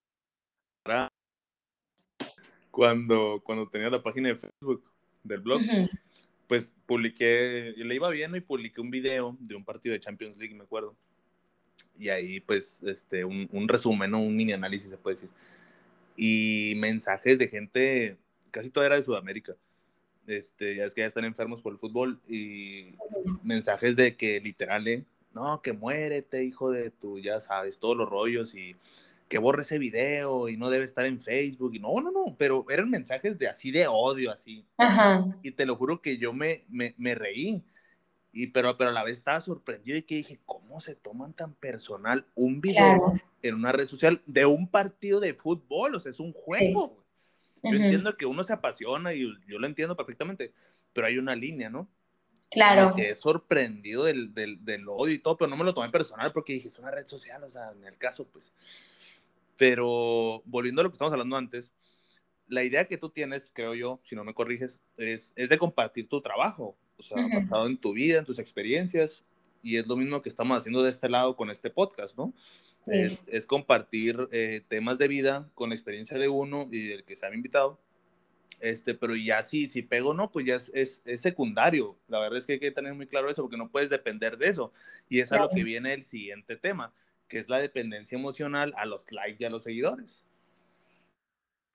[2.70, 4.84] cuando, cuando tenía la página de Facebook
[5.24, 5.62] del blog,
[6.48, 10.54] pues publiqué, le iba bien y publiqué un video de un partido de Champions League,
[10.54, 10.98] me acuerdo.
[11.96, 15.30] Y ahí, pues, este, un, un resumen, un mini análisis, se puede decir.
[16.22, 18.18] Y mensajes de gente,
[18.52, 19.56] casi toda era de Sudamérica.
[20.28, 22.90] Este, ya es que ya están enfermos por el fútbol y
[23.42, 25.06] mensajes de que literal, ¿eh?
[25.34, 28.76] no, que muérete, hijo de tu, ya sabes, todos los rollos y
[29.30, 31.74] que borre ese video y no debe estar en Facebook.
[31.76, 34.66] Y no, no, no, pero eran mensajes de así de odio, así.
[35.42, 37.64] Y te lo juro que yo me, me, me, reí.
[38.34, 41.54] Y, pero, pero a la vez estaba sorprendido y que dije, ¿cómo se toman tan
[41.54, 45.96] personal un video en una red social de un partido de fútbol?
[45.96, 47.04] O sea, es un juego.
[47.64, 50.54] Yo entiendo que uno se apasiona y yo lo entiendo perfectamente,
[50.94, 51.90] pero hay una línea, ¿no?
[52.50, 52.94] Claro.
[52.96, 56.32] Que he sorprendido del, del, del, odio y todo, pero no me lo tomé personal
[56.32, 58.52] porque dije, es una red social, o sea, en el caso, pues.
[59.56, 61.74] Pero volviendo a lo que estamos hablando antes,
[62.48, 66.08] la idea que tú tienes, creo yo, si no me corriges, es, es de compartir
[66.10, 69.24] tu trabajo, o sea, basado en tu vida, en tus experiencias,
[69.62, 72.34] y es lo mismo que estamos haciendo de este lado con este podcast, ¿no?
[72.88, 77.16] Es, es, compartir eh, temas de vida con la experiencia de uno y del que
[77.16, 77.80] se ha invitado.
[78.60, 81.98] Este, pero ya si, si pego no, pues ya es, es, es, secundario.
[82.08, 84.48] La verdad es que hay que tener muy claro eso porque no puedes depender de
[84.48, 84.74] eso.
[85.08, 86.94] Y es a lo que viene el siguiente tema,
[87.28, 90.24] que es la dependencia emocional a los likes y a los seguidores.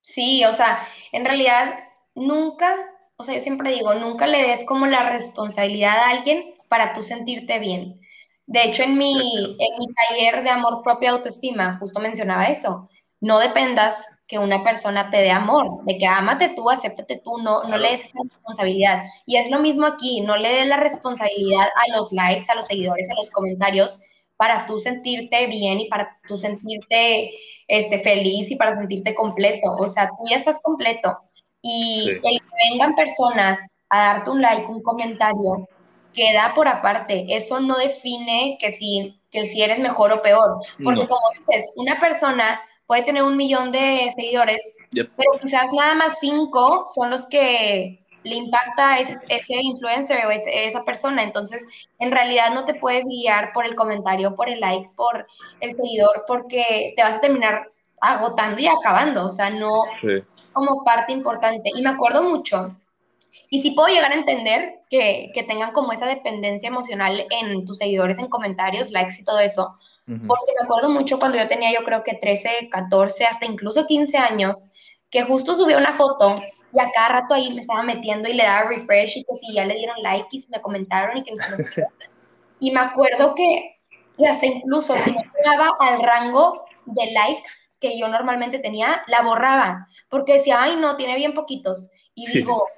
[0.03, 1.79] Sí, o sea, en realidad
[2.15, 2.77] nunca,
[3.17, 7.03] o sea, yo siempre digo, nunca le des como la responsabilidad a alguien para tú
[7.03, 8.01] sentirte bien.
[8.47, 9.13] De hecho, en mi,
[9.59, 12.89] en mi taller de amor propio y autoestima, justo mencionaba eso.
[13.21, 17.65] No dependas que una persona te dé amor, de que amate tú, acéptate tú, no,
[17.65, 19.05] no le des esa responsabilidad.
[19.27, 22.67] Y es lo mismo aquí, no le des la responsabilidad a los likes, a los
[22.67, 24.01] seguidores, a los comentarios,
[24.37, 27.31] para tú sentirte bien y para tú sentirte
[27.69, 29.75] este, feliz y para sentirte completo.
[29.79, 31.17] O sea, tú ya estás completo.
[31.63, 35.69] Y el que vengan personas a darte un like, un comentario,
[36.15, 37.27] queda por aparte.
[37.29, 40.61] Eso no define que si, que si eres mejor o peor.
[40.83, 46.19] Porque como dices, una persona puede tener un millón de seguidores, pero quizás nada más
[46.21, 51.23] cinco son los que le impacta ese, ese influencer o esa persona.
[51.23, 51.67] Entonces,
[51.99, 55.27] en realidad no te puedes guiar por el comentario, por el like, por
[55.61, 57.69] el seguidor, porque te vas a terminar
[58.01, 59.27] agotando y acabando.
[59.27, 59.83] O sea, no
[60.53, 61.71] como parte importante.
[61.75, 62.75] Y me acuerdo mucho.
[63.51, 67.79] Y sí puedo llegar a entender que, que tengan como esa dependencia emocional en tus
[67.79, 69.79] seguidores, en comentarios, likes y todo eso.
[70.07, 74.19] Porque me acuerdo mucho cuando yo tenía, yo creo que 13, 14, hasta incluso 15
[74.19, 74.69] años,
[75.11, 76.35] que justo subí una foto
[76.75, 79.55] y a cada rato ahí me estaba metiendo y le daba refresh y que si
[79.55, 81.65] ya le dieron like y me comentaron y que no sé
[82.61, 83.79] Y me acuerdo que,
[84.27, 89.89] hasta incluso si no llegaba al rango de likes que yo normalmente tenía, la borraba,
[90.09, 91.91] porque decía, ay, no, tiene bien poquitos.
[92.15, 92.69] Y digo,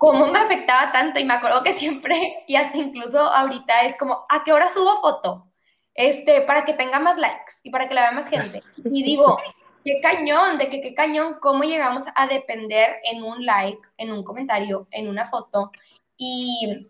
[0.00, 1.20] ¿cómo me afectaba tanto?
[1.20, 4.98] Y me acuerdo que siempre, y hasta incluso ahorita es como, ¿a qué hora subo
[5.02, 5.46] foto?
[5.94, 8.62] Este, para que tenga más likes y para que la vea más gente.
[8.82, 9.36] Y digo,
[9.84, 14.24] qué cañón, de que qué cañón, cómo llegamos a depender en un like, en un
[14.24, 15.70] comentario, en una foto.
[16.16, 16.88] Y,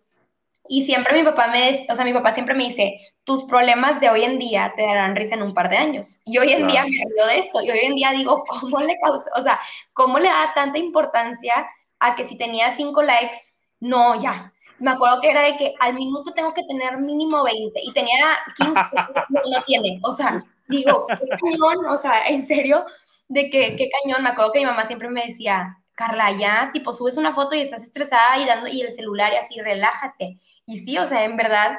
[0.68, 2.94] y siempre mi papá me, o sea, mi papá siempre me dice,
[3.24, 6.20] tus problemas de hoy en día te darán risa en un par de años.
[6.24, 7.60] Y hoy en día me río de esto.
[7.60, 9.58] Y hoy en día digo, ¿cómo le causa, o sea,
[9.94, 11.66] cómo le da tanta importancia
[12.00, 13.36] a que si tenía cinco likes,
[13.78, 17.80] no, ya, me acuerdo que era de que al minuto tengo que tener mínimo 20
[17.82, 18.72] y tenía 15,
[19.28, 22.84] no, no tiene, o sea, digo, qué cañón, o sea, en serio,
[23.28, 26.92] de que qué cañón, me acuerdo que mi mamá siempre me decía, Carla, ya, tipo,
[26.92, 30.38] subes una foto y estás estresada y dando, y el celular y así, relájate.
[30.64, 31.78] Y sí, o sea, en verdad,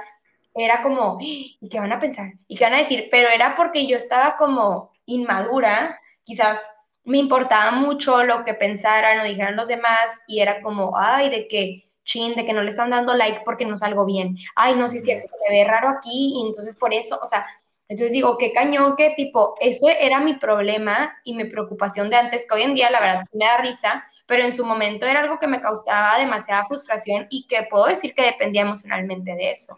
[0.53, 2.33] era como, ¿y qué van a pensar?
[2.47, 3.07] ¿Y qué van a decir?
[3.09, 6.59] Pero era porque yo estaba como inmadura, quizás
[7.03, 11.47] me importaba mucho lo que pensaran o dijeran los demás, y era como, ay, de
[11.47, 14.37] que, chin, de que no le están dando like porque no salgo bien.
[14.55, 17.25] Ay, no, sí es cierto, se me ve raro aquí, y entonces por eso, o
[17.25, 17.45] sea,
[17.87, 22.47] entonces digo, qué cañón, qué tipo, eso era mi problema y mi preocupación de antes,
[22.47, 25.19] que hoy en día la verdad sí me da risa, pero en su momento era
[25.19, 29.77] algo que me causaba demasiada frustración y que puedo decir que dependía emocionalmente de eso.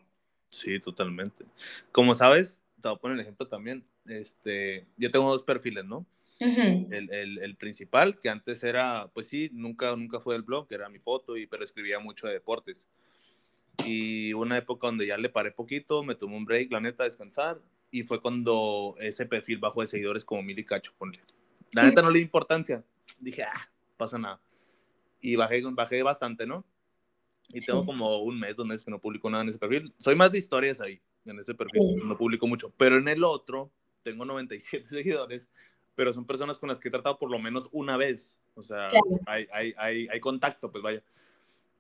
[0.50, 1.44] Sí, totalmente.
[1.92, 3.84] Como sabes, te voy a poner el ejemplo también.
[4.06, 6.06] Este, yo tengo dos perfiles, ¿no?
[6.40, 10.90] El, el, el, principal, que antes era, pues sí, nunca, nunca fue el blog, era
[10.90, 12.86] mi foto, y, pero escribía mucho de deportes.
[13.86, 17.08] Y una época donde ya le paré poquito, me tomé un break, la neta, a
[17.08, 21.20] descansar, y fue cuando ese perfil bajó de seguidores como mil y cacho, ponle.
[21.72, 22.84] La neta no le di importancia.
[23.20, 24.40] Dije, ah, pasa nada.
[25.22, 26.66] Y bajé, bajé bastante, ¿no?
[27.50, 29.94] Y tengo como un mes, dos meses que no publico nada en ese perfil.
[30.00, 31.82] Soy más de historias ahí, en ese perfil.
[32.04, 32.74] No publico mucho.
[32.78, 33.72] Pero en el otro,
[34.04, 35.50] tengo 97 seguidores,
[35.96, 38.38] pero son personas con las que he tratado por lo menos una vez.
[38.56, 38.92] O sea,
[39.26, 41.04] hay, hay, hay, hay, contacto, pues vaya.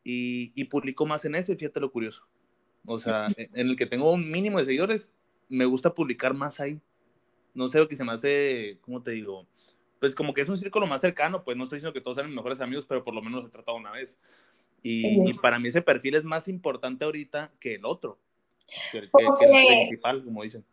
[0.04, 2.26] Y, y publico más en ese, fíjate lo curioso.
[2.86, 5.13] O sea, en el que tengo un mínimo de seguidores,
[5.49, 6.80] me gusta publicar más ahí.
[7.54, 9.47] No sé lo que se me hace, ¿cómo te digo?
[9.99, 12.34] Pues como que es un círculo más cercano, pues no estoy diciendo que todos sean
[12.34, 14.19] mejores amigos, pero por lo menos los he tratado una vez.
[14.82, 18.19] Y, para mí ese perfil es más importante ahorita que el otro,
[18.91, 20.65] que, el principal, como dicen.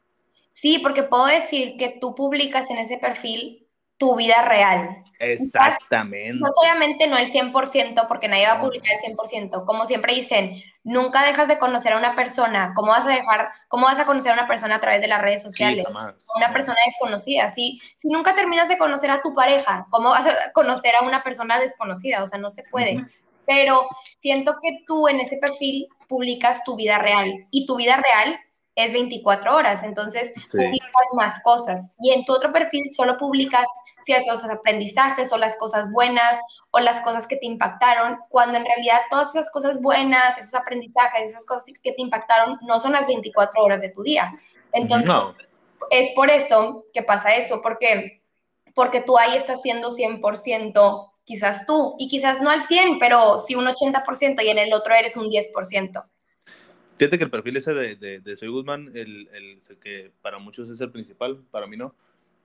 [0.60, 5.02] Sí, porque puedo decir que tú publicas en ese perfil tu vida real.
[5.18, 6.38] Exactamente.
[6.54, 9.64] obviamente no el 100%, porque nadie va a publicar el 100%.
[9.64, 12.74] Como siempre dicen, nunca dejas de conocer a una persona.
[12.76, 15.22] ¿Cómo vas a dejar, cómo vas a conocer a una persona a través de las
[15.22, 15.86] redes sociales?
[16.36, 17.48] una persona desconocida.
[17.48, 21.22] Si, si nunca terminas de conocer a tu pareja, ¿cómo vas a conocer a una
[21.22, 22.22] persona desconocida?
[22.22, 23.06] O sea, no se puede.
[23.46, 23.88] Pero
[24.20, 28.38] siento que tú en ese perfil publicas tu vida real y tu vida real
[28.74, 31.92] es 24 horas, entonces publicas más cosas.
[32.00, 33.66] Y en tu otro perfil solo publicas
[34.04, 36.38] ciertos aprendizajes o las cosas buenas
[36.70, 41.30] o las cosas que te impactaron, cuando en realidad todas esas cosas buenas, esos aprendizajes,
[41.30, 44.30] esas cosas que te impactaron no son las 24 horas de tu día.
[44.72, 45.12] Entonces,
[45.90, 48.22] es por eso que pasa eso, porque,
[48.74, 53.54] porque tú ahí estás siendo 100% quizás tú, y quizás no al 100, pero sí
[53.54, 56.04] un 80% y en el otro eres un 10%.
[57.00, 60.82] Fíjate que el perfil ese de, de, Soy Guzmán, el, el, que para muchos es
[60.82, 61.94] el principal, para mí no,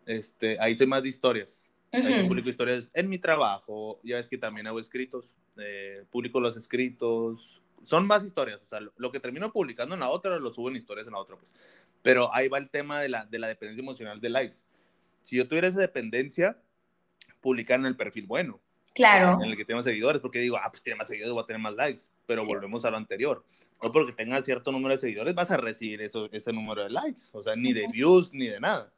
[0.05, 1.69] este, ahí soy más de historias.
[1.91, 6.55] Ahí publico historias en mi trabajo, ya es que también hago escritos, eh, publico los
[6.55, 10.69] escritos, son más historias, o sea, lo, que termino publicando en la otra lo subo
[10.69, 11.53] en historias en la otra, pues.
[12.01, 14.59] Pero ahí va el tema de la, de la dependencia emocional de likes.
[15.21, 16.57] Si yo tuviera esa dependencia,
[17.41, 18.61] publicar en el perfil bueno.
[18.95, 19.43] Claro.
[19.43, 21.61] En el que tenga seguidores, porque digo, ah, pues tiene más seguidores, voy a tener
[21.61, 22.03] más likes.
[22.25, 23.43] Pero volvemos a lo anterior.
[23.83, 27.23] No porque tenga cierto número de seguidores, vas a recibir eso, ese número de likes.
[27.33, 28.93] O sea, ni de views, ni de nada.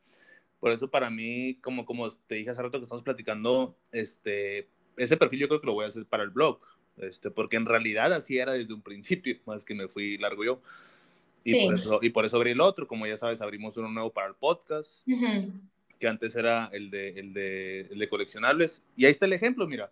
[0.59, 5.17] Por eso para mí, como, como te dije hace rato que estamos platicando, este, ese
[5.17, 6.59] perfil yo creo que lo voy a hacer para el blog.
[6.97, 10.61] Este, porque en realidad así era desde un principio, más que me fui largo yo.
[11.43, 14.11] Y, por eso, y por eso abrí el otro, como ya sabes, abrimos uno nuevo
[14.11, 14.99] para el podcast
[15.99, 18.83] que antes era el de, el de, el de coleccionables.
[18.95, 19.91] Y ahí está el ejemplo, mira.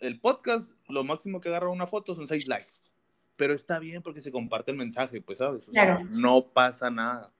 [0.00, 2.70] El podcast, lo máximo que agarra una foto son seis likes.
[3.36, 5.68] Pero está bien porque se comparte el mensaje, pues, ¿sabes?
[5.68, 7.32] O sea, no pasa nada.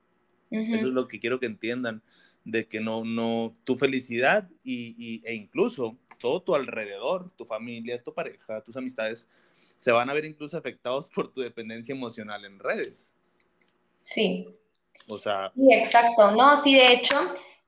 [0.50, 2.02] Eso es lo que quiero que entiendan,
[2.44, 8.02] de que no, no, tu felicidad y, y, e incluso todo tu alrededor, tu familia,
[8.02, 9.28] tu pareja, tus amistades,
[9.76, 13.08] se van a ver incluso afectados por tu dependencia emocional en redes.
[14.02, 14.48] Sí.
[15.06, 15.52] O sea.
[15.54, 16.32] Sí, exacto.
[16.32, 17.16] No, sí, de hecho,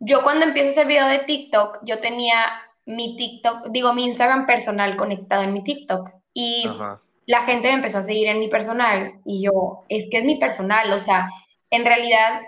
[0.00, 2.46] yo cuando empiezo a hacer video de TikTok, yo tenía
[2.86, 6.10] mi TikTok, digo, mi Instagram personal conectado en mi TikTok.
[6.32, 6.68] Y
[7.26, 9.20] la gente me empezó a seguir en mi personal.
[9.24, 10.90] Y yo, es que es mi personal.
[10.92, 11.28] O sea,
[11.68, 12.40] en realidad,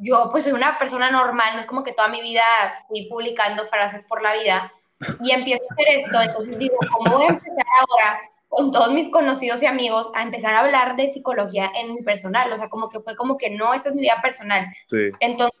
[0.00, 1.54] yo pues soy una persona normal.
[1.54, 2.42] No es como que toda mi vida
[2.88, 4.72] fui publicando frases por la vida.
[5.20, 6.20] Y empiezo a hacer esto.
[6.20, 10.54] Entonces digo, ¿cómo voy a empezar ahora con todos mis conocidos y amigos a empezar
[10.54, 12.50] a hablar de psicología en mi personal?
[12.50, 14.66] O sea, como que fue como que no, esta es mi vida personal.
[14.86, 15.10] Sí.
[15.20, 15.60] Entonces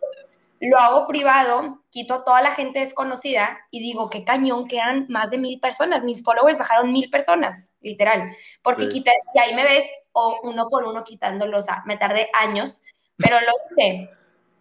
[0.60, 5.30] lo hago privado, quito toda la gente desconocida y digo, qué cañón, que eran más
[5.30, 9.90] de mil personas, mis followers bajaron mil personas, literal, porque quité, y ahí me ves
[10.12, 12.82] o uno por uno quitándolos, o sea, me tardé años,
[13.16, 14.10] pero lo hice.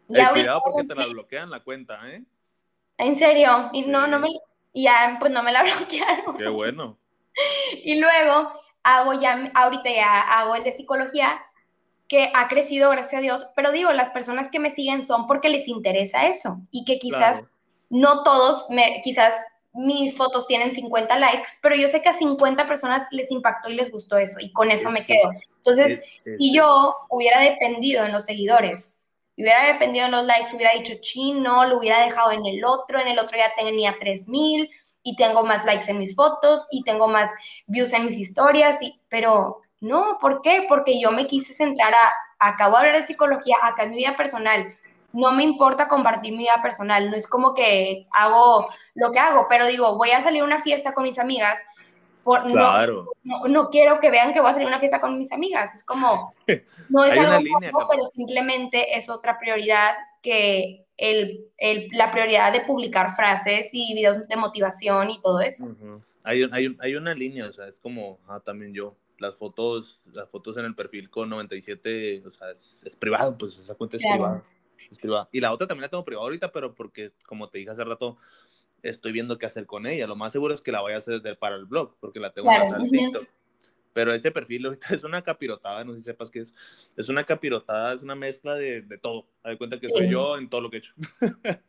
[0.08, 2.24] Y cuidado porque te la bloquean la cuenta, ¿eh?
[2.98, 4.30] En serio, y no, no me,
[4.74, 6.38] y ya, pues no me la bloquearon.
[6.38, 6.98] Qué bueno.
[7.84, 8.54] y luego
[8.84, 11.45] hago ya, ahorita ya hago el de psicología,
[12.08, 15.50] que ha crecido, gracias a Dios, pero digo, las personas que me siguen son porque
[15.50, 16.60] les interesa eso.
[16.72, 17.44] Y que quizás
[17.89, 19.34] no todos, me, quizás
[19.74, 23.76] mis fotos tienen 50 likes, pero yo sé que a 50 personas les impactó y
[23.76, 25.32] les gustó eso y con eso me quedo.
[25.58, 26.02] Entonces,
[26.38, 29.02] si yo hubiera dependido en los seguidores,
[29.38, 33.08] hubiera dependido en los likes, hubiera dicho, chino, lo hubiera dejado en el otro, en
[33.08, 34.70] el otro ya tenía 3000
[35.04, 37.30] y tengo más likes en mis fotos y tengo más
[37.68, 40.65] views en mis historias, y, pero no, ¿por qué?
[40.67, 44.17] Porque yo me quise centrar a, acabo de hablar de psicología, acá en mi vida
[44.17, 44.76] personal.
[45.13, 49.45] No me importa compartir mi vida personal, no es como que hago lo que hago,
[49.48, 51.60] pero digo, voy a salir a una fiesta con mis amigas,
[52.24, 53.12] por, claro.
[53.24, 55.84] no, quiero que vean que voy a salir a una fiesta con mis amigas, es
[55.84, 56.34] como,
[56.89, 59.93] no es algo línea, pero simplemente es otra prioridad
[60.24, 65.67] que el, el, la prioridad de publicar frases y videos de motivación y todo eso.
[66.24, 70.30] hay, hay, hay, una línea, o sea, es como, ah, también yo, las fotos, las
[70.30, 74.04] fotos en el perfil con 97, o sea, es, privado, pues esa cuenta es,
[74.99, 77.84] privada, Y la otra también la tengo privada ahorita, pero porque, como te dije hace
[77.84, 78.17] rato,
[78.82, 80.08] estoy viendo qué hacer con ella.
[80.08, 82.51] Lo más seguro es que la voy a hacer para el blog, porque la tengo
[82.51, 83.28] en TikTok.
[83.93, 86.54] Pero ese perfil ahorita es una capirotada, no sé si sepas qué es.
[86.97, 89.25] Es una capirotada, es una mezcla de, de todo.
[89.41, 90.93] A cuenta que soy yo en todo lo que he hecho.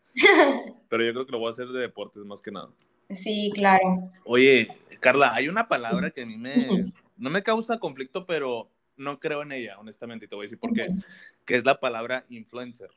[0.88, 2.68] pero yo creo que lo voy a hacer de deportes más que nada.
[3.10, 4.10] Sí, claro.
[4.24, 4.68] Oye,
[5.00, 9.42] Carla, hay una palabra que a mí me, no me causa conflicto, pero no creo
[9.42, 10.88] en ella, honestamente, y te voy a decir por qué,
[11.44, 12.90] que es la palabra influencer.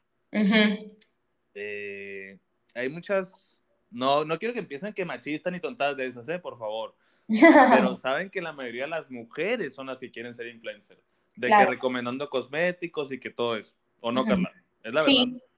[1.53, 2.37] Eh,
[2.73, 6.39] hay muchas, no, no quiero que empiecen que machistas ni tontadas de esas, ¿eh?
[6.39, 6.95] por favor,
[7.27, 10.99] pero saben que la mayoría de las mujeres son las que quieren ser influencer,
[11.35, 14.51] de que recomendando cosméticos y que todo eso, ¿o no, Carla?
[14.83, 15.25] Es la sí.
[15.25, 15.48] verdad.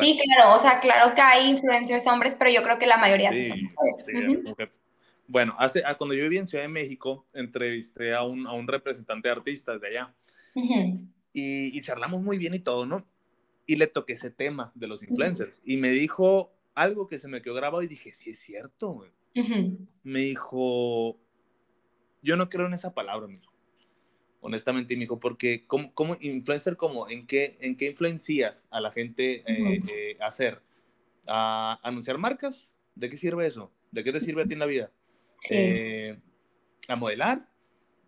[0.00, 3.32] Sí, claro, o sea, claro que hay influencers hombres, pero yo creo que la mayoría
[3.32, 4.80] sí, son mujeres.
[5.28, 8.66] Bueno, hace, ah, cuando yo vivía en Ciudad de México, entrevisté a un, a un
[8.68, 10.14] representante de artistas de allá
[11.32, 13.04] y, y, charlamos muy bien y todo, ¿no?
[13.66, 17.42] Y le toqué ese tema de los influencers y me dijo algo que se me
[17.42, 19.04] quedó grabado y dije, sí es cierto.
[20.04, 21.18] Me dijo,
[22.22, 23.50] yo no creo en esa palabra, amigo.
[24.46, 27.08] Honestamente, y me dijo, porque, ¿cómo, cómo influencer, cómo?
[27.10, 30.62] ¿En qué, ¿En qué influencias a la gente eh, eh, hacer?
[31.26, 32.72] ¿A anunciar marcas?
[32.94, 33.72] ¿De qué sirve eso?
[33.90, 34.92] ¿De qué te sirve a ti en la vida?
[35.50, 36.16] Eh,
[36.86, 37.48] ¿A modelar?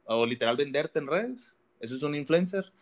[0.05, 1.57] ¿O literal venderte en redes?
[1.81, 2.73] ¿Eso es un influencer?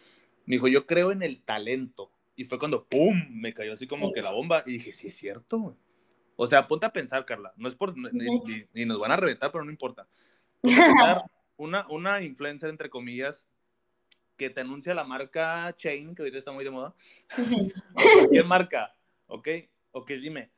[0.44, 2.12] Me dijo, yo creo en el talento.
[2.36, 4.64] Y fue cuando, ¡pum!, me cayó así como que la bomba.
[4.66, 5.78] Y dije, sí, es cierto,
[6.36, 7.54] O sea, ponte a pensar, Carla.
[7.56, 7.94] No es por...
[7.96, 10.06] Ni, nos van a reventar, pero no importa.
[11.56, 13.46] una, una influencer, entre comillas,
[14.36, 16.94] que te anuncia la marca Chain, que ahorita está muy de moda.
[18.14, 18.94] cualquier marca,
[19.26, 19.48] ¿ok?
[19.92, 20.50] Ok, dime,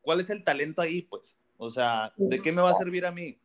[0.00, 1.36] ¿cuál es el talento ahí, pues?
[1.58, 3.38] O sea, ¿de qué me va a servir a mí?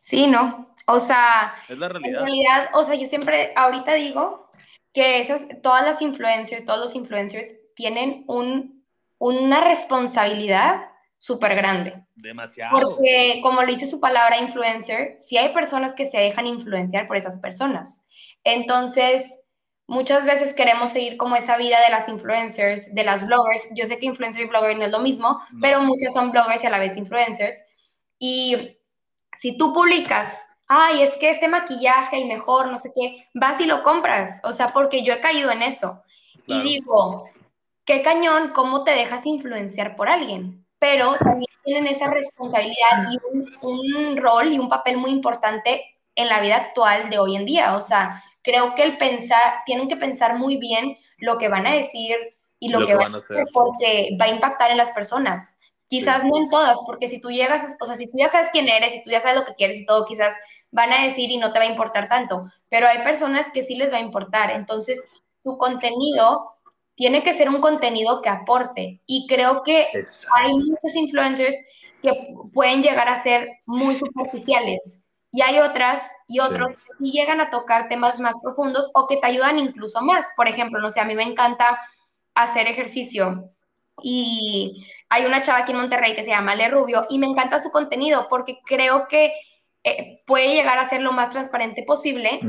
[0.00, 0.74] Sí, no.
[0.86, 2.20] O sea, es la realidad.
[2.20, 4.50] En realidad, o sea, yo siempre, ahorita digo
[4.92, 8.84] que esas, todas las influencers, todos los influencers tienen un,
[9.18, 12.04] una responsabilidad súper grande.
[12.14, 12.78] Demasiado.
[12.78, 17.16] Porque, como lo dice su palabra influencer, si hay personas que se dejan influenciar por
[17.16, 18.06] esas personas.
[18.44, 19.44] Entonces,
[19.86, 23.68] muchas veces queremos seguir como esa vida de las influencers, de las bloggers.
[23.74, 26.66] Yo sé que influencer y blogger no es lo mismo, pero muchas son bloggers y
[26.66, 27.56] a la vez influencers.
[28.18, 28.78] Y
[29.36, 30.38] si tú publicas,
[30.68, 34.40] ay, es que este maquillaje, el mejor, no sé qué, vas y lo compras.
[34.44, 36.02] O sea, porque yo he caído en eso.
[36.46, 37.28] Y digo,
[37.84, 43.18] qué cañón, cómo te dejas influenciar por alguien pero también tienen esa responsabilidad y
[43.66, 45.82] un, rol y un papel muy importante
[46.14, 47.74] en la vida actual de hoy en día.
[47.74, 51.74] O sea, creo que el pensar, tienen que pensar muy bien lo que van a
[51.74, 52.16] decir
[52.58, 55.58] y lo, que, van a hacer, porque va a impactar en las personas.
[55.88, 58.68] Quizás no en todas, porque si tú llegas, o sea, si tú ya sabes quién
[58.68, 60.34] eres, si tú ya sabes lo que quieres y todo, quizás
[60.72, 63.76] van a decir y no te va a importar tanto, pero hay personas que sí
[63.76, 64.50] les va a importar.
[64.50, 65.08] Entonces,
[65.44, 66.55] tu contenido
[66.96, 69.00] tiene que ser un contenido que aporte.
[69.06, 69.86] Y creo que
[70.34, 71.56] hay muchos influencers
[72.02, 74.98] que pueden llegar a ser muy superficiales.
[75.30, 79.18] Y hay otras y otros que sí llegan a tocar temas más profundos o que
[79.18, 80.26] te ayudan incluso más.
[80.36, 81.78] Por ejemplo, no sé, a mí me encanta
[82.34, 83.50] hacer ejercicio
[84.02, 87.58] y hay una chava aquí en Monterrey que se llama Le Rubio y me encanta
[87.58, 89.32] su contenido porque creo que
[89.86, 92.40] eh, puede llegar a ser lo más transparente posible.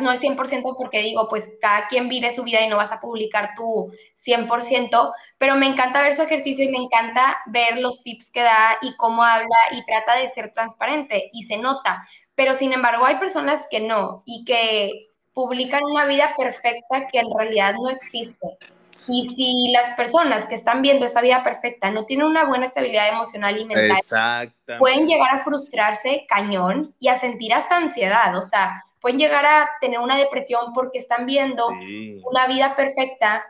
[0.00, 3.00] No el 100% porque digo, pues cada quien vive su vida y no vas a
[3.00, 8.32] publicar tu 100%, pero me encanta ver su ejercicio y me encanta ver los tips
[8.32, 12.02] que da y cómo habla y trata de ser transparente y se nota.
[12.34, 17.30] Pero sin embargo hay personas que no y que publican una vida perfecta que en
[17.32, 18.58] realidad no existe.
[19.06, 23.08] Y si las personas que están viendo esa vida perfecta no tienen una buena estabilidad
[23.08, 28.36] emocional y mental, pueden llegar a frustrarse cañón y a sentir hasta ansiedad.
[28.36, 33.44] O sea, pueden llegar a tener una depresión porque están viendo una vida perfecta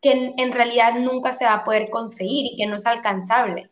[0.00, 3.70] que en, realidad nunca se va a poder conseguir y que no es alcanzable.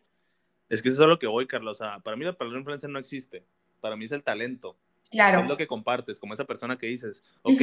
[0.69, 1.79] Es que eso es lo que voy, Carlos.
[1.79, 3.45] O sea, para mí la palabra influencer no existe.
[3.79, 4.77] Para mí es el talento.
[5.09, 5.41] Claro.
[5.41, 7.61] Es lo que compartes, como esa persona que dices, ok,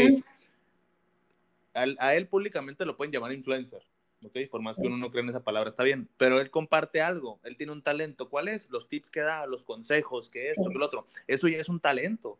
[1.75, 3.83] a él públicamente lo pueden llamar influencer,
[4.25, 4.39] ¿ok?
[4.51, 7.41] Por más que uno no crea en esa palabra, está bien, pero él comparte algo,
[7.43, 8.71] él tiene un talento, ¿cuál es?
[8.71, 11.81] Los tips que da, los consejos, que esto, que lo otro, eso ya es un
[11.81, 12.39] talento.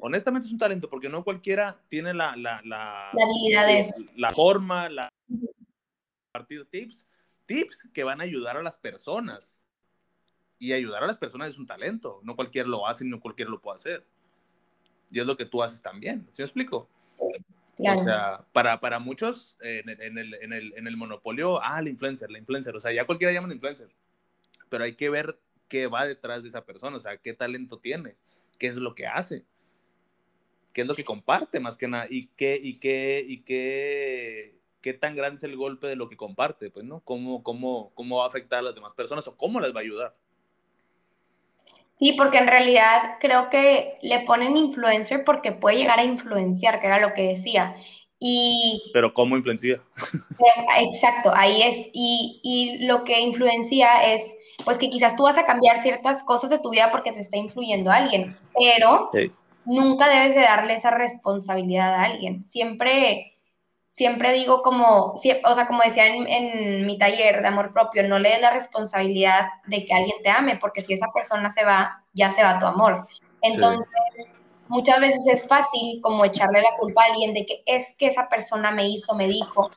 [0.00, 3.94] Honestamente es un talento, porque no cualquiera tiene la, la, la, habilidad de eso.
[4.16, 5.08] La forma, la
[6.32, 7.06] compartir tips,
[7.46, 9.60] tips que van a ayudar a las personas.
[10.58, 13.60] Y ayudar a las personas es un talento, no cualquiera lo hace, no cualquiera lo
[13.60, 14.06] puede hacer.
[15.10, 16.88] Y es lo que tú haces también, ¿sí me explico?
[17.78, 21.88] O sea, para, para muchos en, en, el, en, el, en el monopolio, ah, la
[21.88, 23.88] influencer, la influencer, o sea, ya cualquiera llama influencer,
[24.68, 28.16] pero hay que ver qué va detrás de esa persona, o sea, qué talento tiene,
[28.58, 29.44] qué es lo que hace,
[30.72, 34.94] qué es lo que comparte más que nada, y qué, y qué, y qué, qué
[34.94, 37.00] tan grande es el golpe de lo que comparte, pues, ¿no?
[37.00, 39.82] ¿Cómo, cómo, cómo va a afectar a las demás personas o cómo les va a
[39.82, 40.16] ayudar?
[42.04, 46.86] Sí, porque en realidad creo que le ponen influencer porque puede llegar a influenciar, que
[46.86, 47.76] era lo que decía.
[48.18, 49.80] Y, Pero ¿cómo influencia?
[50.80, 51.88] Exacto, ahí es.
[51.94, 54.20] Y, y, lo que influencia es,
[54.66, 57.38] pues que quizás tú vas a cambiar ciertas cosas de tu vida porque te está
[57.38, 59.10] influyendo a alguien, pero
[59.64, 62.44] nunca debes de darle esa responsabilidad a alguien.
[62.44, 63.33] Siempre
[63.96, 65.18] siempre digo como, o
[65.54, 69.86] sea, como decía en, mi taller de amor propio, no le des la responsabilidad de
[69.86, 73.06] que alguien te ame, porque si esa persona se va, ya se va tu amor.
[73.40, 73.86] Entonces,
[74.68, 78.28] muchas veces es fácil como echarle la culpa a alguien de que es que esa
[78.28, 79.70] persona me hizo, me dijo,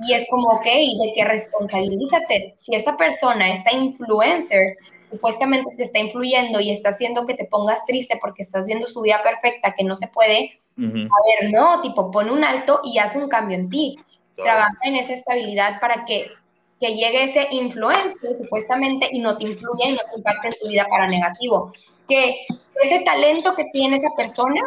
[0.00, 2.56] y es como, ok, de que responsabilízate.
[2.60, 4.76] Si esa persona, esta influencer,
[5.10, 9.02] supuestamente te está influyendo y está haciendo que te pongas triste porque estás viendo su
[9.02, 13.16] vida perfecta que no se puede, a ver, no, tipo, pon un alto y haz
[13.16, 13.98] un cambio en ti.
[14.36, 16.26] Trabaja en esa estabilidad para que,
[16.78, 20.68] que llegue ese influencer supuestamente y no te influya y no te impacte en tu
[20.68, 21.72] vida para negativo.
[22.06, 22.44] Que
[22.82, 24.60] ese talento que tiene esa persona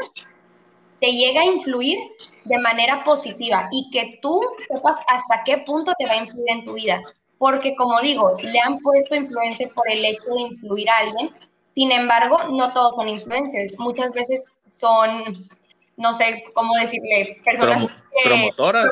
[1.00, 2.00] te llega a influir
[2.44, 6.66] de manera positiva y que tú sepas hasta qué punto te va a influir en
[6.66, 7.02] tu vida.
[7.40, 11.32] Porque como digo, le han puesto influencia por el hecho de influir a alguien.
[11.74, 13.80] Sin embargo, no todos son influencers.
[13.80, 15.50] Muchas veces son,
[15.98, 18.92] no sé cómo decirle, personas que promotoras.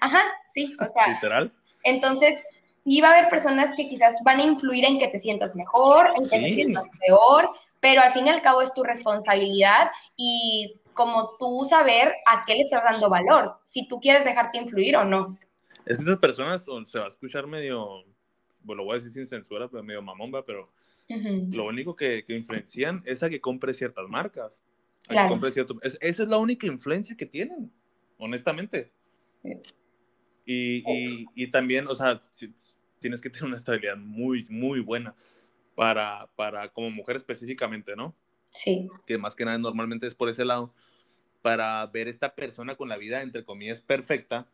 [0.00, 1.14] Ajá, sí, o sea.
[1.14, 1.52] Literal.
[1.84, 2.42] Entonces,
[2.84, 6.24] iba a haber personas que quizás van a influir en que te sientas mejor, en
[6.24, 11.36] que te sientas peor, pero al fin y al cabo es tu responsabilidad y como
[11.38, 15.36] tú saber a qué le estás dando valor, si tú quieres dejarte influir o no.
[15.86, 18.04] Estas personas se va a escuchar medio,
[18.62, 20.72] bueno, lo voy a decir sin censura, pero medio mamomba, pero
[21.08, 24.64] lo único que, que, influencian es a que compre ciertas marcas.
[25.06, 25.38] Claro.
[25.52, 27.72] cierto, esa es la única influencia que tienen,
[28.18, 28.92] honestamente.
[30.44, 32.20] Y, y, y, también, o sea,
[32.98, 35.14] tienes que tener una estabilidad muy, muy buena
[35.76, 38.16] para, para, como mujer específicamente, ¿no?
[38.50, 38.88] Sí.
[39.06, 40.74] Que más que nada normalmente es por ese lado,
[41.42, 44.48] para ver esta persona con la vida, entre comillas, perfecta,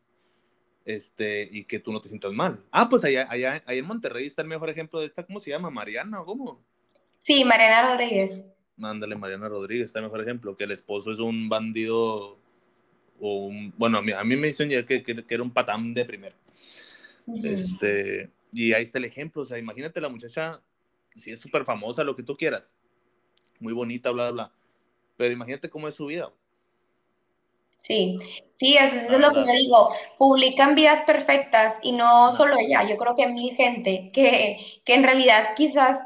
[0.84, 2.60] este, y que tú no te sientas mal.
[2.70, 5.70] Ah, pues allá, allá, en Monterrey está el mejor ejemplo de esta, ¿cómo se llama?
[5.70, 6.64] ¿Mariana o cómo?
[7.18, 8.48] Sí, Mariana Rodríguez.
[8.76, 12.38] Mándale, Mariana Rodríguez, está el mejor ejemplo, que el esposo es un bandido,
[13.20, 15.94] o un, bueno, a mí, a mí me dicen ya que, que, era un patán
[15.94, 16.36] de primero.
[17.44, 20.60] Este, y ahí está el ejemplo, o sea, imagínate la muchacha,
[21.14, 22.74] si es súper famosa, lo que tú quieras,
[23.60, 24.52] muy bonita, bla, bla, bla,
[25.16, 26.32] pero imagínate cómo es su vida.
[27.82, 28.18] Sí,
[28.54, 29.90] sí, eso, es lo que yo digo.
[30.18, 35.02] Publican vidas perfectas y no solo ella, yo creo que mil gente que, que en
[35.02, 36.00] realidad quizás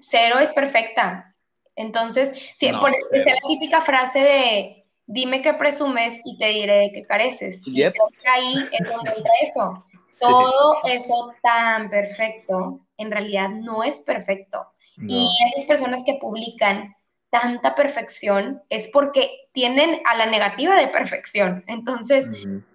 [0.00, 1.34] cero es perfecta.
[1.76, 7.04] Entonces, sí, por, es la típica frase de dime qué presumes y te diré qué
[7.04, 7.66] careces.
[7.66, 9.84] Y creo que ahí es donde entra eso.
[10.20, 14.66] Todo eso tan perfecto, en realidad no es perfecto.
[15.08, 16.94] Y esas personas que publican
[17.30, 21.64] tanta perfección es porque tienen a la negativa de perfección.
[21.66, 22.26] Entonces,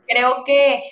[0.08, 0.84] creo que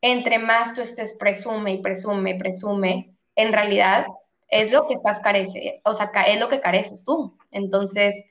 [0.00, 4.06] entre más tú estés presume y presume, y presume, en realidad
[4.48, 7.36] es lo que estás carece, o sea, es lo que careces tú.
[7.50, 8.30] Entonces,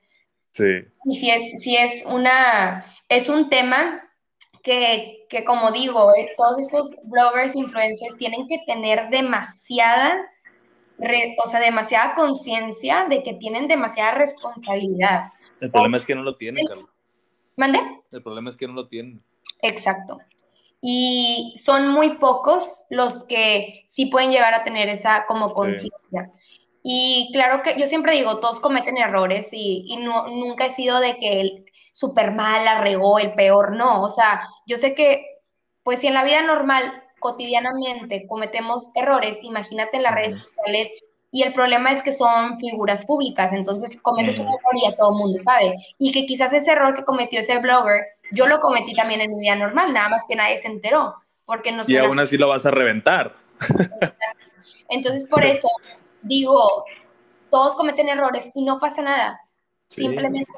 [0.51, 0.63] sí.
[1.05, 4.01] y si es, si es una, es un tema
[4.63, 10.15] que, que como digo, eh, todos estos bloggers, influencers tienen que tener demasiada
[10.97, 15.31] o sea, demasiada conciencia de que tienen demasiada responsabilidad.
[15.59, 16.89] El problema es que no lo tienen, Carlos.
[17.55, 17.79] ¿Mande?
[18.11, 19.23] El problema es que no lo tienen.
[19.61, 20.19] Exacto.
[20.81, 26.31] Y son muy pocos los que sí pueden llegar a tener esa como conciencia.
[26.83, 30.99] Y claro que yo siempre digo, todos cometen errores y, y no, nunca he sido
[30.99, 34.01] de que el súper mal, la regó, el peor, no.
[34.01, 35.25] O sea, yo sé que,
[35.83, 40.91] pues si en la vida normal cotidianamente cometemos errores, imagínate en las redes sociales,
[41.31, 45.11] y el problema es que son figuras públicas, entonces cometes un error y ya todo
[45.11, 45.77] el mundo sabe.
[45.97, 48.01] Y que quizás ese error que cometió ese blogger,
[48.31, 51.15] yo lo cometí también en mi vida normal, nada más que nadie se enteró.
[51.45, 53.33] Porque no y aún así lo vas a reventar.
[54.89, 55.67] Entonces, por eso
[56.21, 56.85] digo,
[57.49, 59.39] todos cometen errores y no pasa nada.
[59.85, 60.51] Simplemente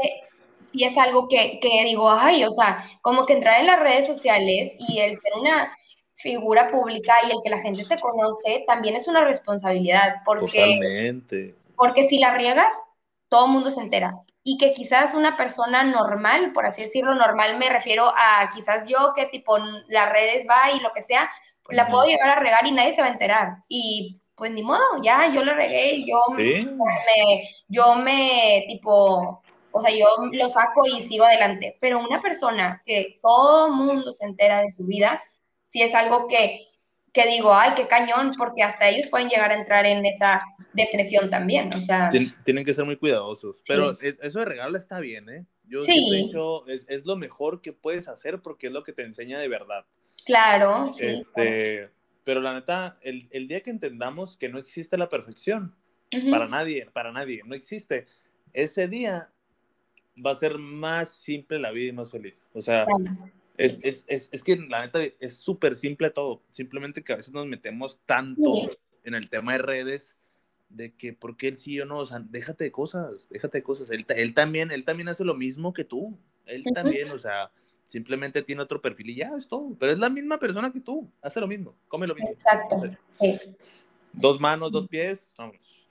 [0.73, 4.07] si es algo que, que digo, ay, o sea, como que entrar en las redes
[4.07, 5.71] sociales y el ser una
[6.15, 11.13] figura pública y el que la gente te conoce también es una responsabilidad, porque,
[11.75, 12.73] porque si la riegas,
[13.29, 14.15] todo el mundo se entera.
[14.43, 19.13] Y que quizás una persona normal, por así decirlo, normal me refiero a quizás yo
[19.15, 19.57] que tipo
[19.87, 21.29] las redes va y lo que sea,
[21.69, 23.57] la puedo llegar a regar y nadie se va a enterar.
[23.67, 29.41] Y pues ni modo, ya yo lo regué, yo me, yo me tipo,
[29.71, 31.77] o sea, yo lo saco y sigo adelante.
[31.79, 35.23] Pero una persona que todo mundo se entera de su vida,
[35.75, 36.69] si es algo que,
[37.11, 41.29] que digo, ay, qué cañón, porque hasta ellos pueden llegar a entrar en esa depresión
[41.29, 42.13] también, o sea.
[42.45, 45.45] tienen que ser muy cuidadosos, pero eso de regalo está bien, ¿eh?
[45.65, 45.91] Yo sí.
[45.91, 49.37] he dicho, es, es, lo mejor que puedes hacer porque es lo que te enseña
[49.37, 49.85] de verdad.
[50.25, 51.07] Claro, sí.
[51.07, 51.89] Este,
[52.23, 55.75] Pero la neta, el, el, día que entendamos que no existe la perfección,
[56.31, 58.05] para nadie, para nadie, no existe,
[58.53, 59.29] ese día
[60.25, 62.47] va a ser más simple la vida y más feliz.
[62.53, 62.85] O sea,
[63.57, 66.43] es, es, es, es, que la neta es súper simple todo.
[66.51, 68.41] Simplemente que a veces nos metemos tanto
[69.03, 70.15] en el tema de redes
[70.69, 73.63] de que por qué él sí o no, o sea, déjate de cosas, déjate de
[73.63, 73.89] cosas.
[73.91, 76.17] Él, él también, él también hace lo mismo que tú.
[76.45, 77.51] Él también, o sea,
[77.85, 79.75] simplemente tiene otro perfil y ya es todo.
[79.79, 82.31] Pero es la misma persona que tú, hace lo mismo, come lo mismo.
[82.31, 82.81] Exacto.
[84.13, 85.84] Dos manos, dos pies, vamos.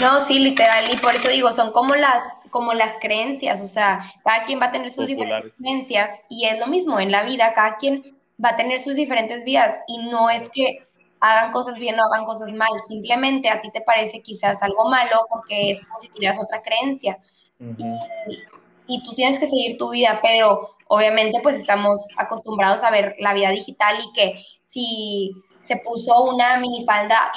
[0.00, 4.10] No, sí, literal, y por eso digo, son como las, como las creencias, o sea,
[4.24, 7.54] cada quien va a tener sus diferentes creencias y es lo mismo en la vida,
[7.54, 10.78] cada quien va a tener sus diferentes vidas y no es que
[11.20, 15.26] hagan cosas bien o hagan cosas mal, simplemente a ti te parece quizás algo malo
[15.30, 17.18] porque es como si tuvieras otra creencia.
[18.86, 23.32] y tú tienes que seguir tu vida, pero obviamente pues estamos acostumbrados a ver la
[23.32, 25.32] vida digital y que si
[25.64, 27.32] se puso una minifalda,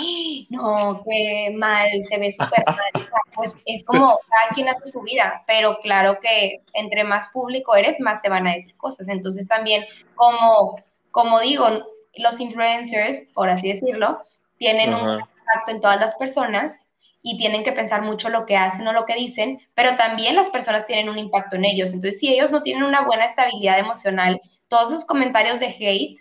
[0.49, 3.07] no, qué mal, se ve súper mal.
[3.33, 7.99] pues es como cada quien hace su vida, pero claro que entre más público eres,
[8.01, 9.07] más te van a decir cosas.
[9.07, 10.77] Entonces también, como,
[11.11, 11.67] como digo,
[12.15, 14.21] los influencers, por así decirlo,
[14.57, 18.85] tienen un impacto en todas las personas y tienen que pensar mucho lo que hacen
[18.87, 21.93] o lo que dicen, pero también las personas tienen un impacto en ellos.
[21.93, 26.17] Entonces, si ellos no tienen una buena estabilidad emocional, todos esos comentarios de hate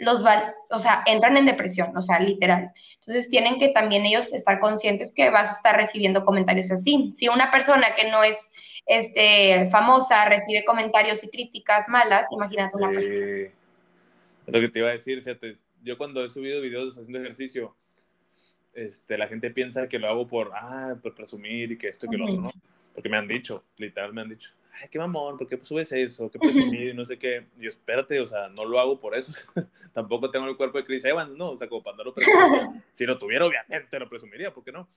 [0.00, 2.72] los van, o sea, entran en depresión, o sea, literal.
[2.94, 7.12] Entonces tienen que también ellos estar conscientes que vas a estar recibiendo comentarios así.
[7.14, 8.50] Si una persona que no es
[8.86, 13.50] este, famosa recibe comentarios y críticas malas, imagínate una persona.
[14.46, 17.76] Lo que te iba a decir, fíjate, yo cuando he subido videos haciendo ejercicio,
[18.72, 22.08] este, la gente piensa que lo hago por, ah, por presumir y que esto y
[22.08, 22.52] que lo otro, ¿no?
[22.94, 26.30] Porque me han dicho, literal me han dicho ay, qué mamón, ¿por qué subes eso?
[26.30, 26.88] ¿Qué presumir?
[26.88, 27.46] Y no sé qué.
[27.58, 29.32] Y yo, espérate, o sea, no lo hago por eso.
[29.92, 31.50] Tampoco tengo el cuerpo de Chris Evans, ¿no?
[31.50, 32.38] O sea, como para no lo presumir.
[32.92, 34.88] Si lo tuviera, obviamente lo presumiría, ¿por qué no?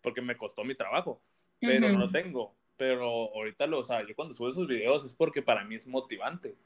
[0.00, 1.20] Porque me costó mi trabajo,
[1.60, 2.54] pero no lo tengo.
[2.76, 3.04] Pero
[3.34, 6.56] ahorita, lo, o sea, yo cuando subo esos videos es porque para mí es motivante.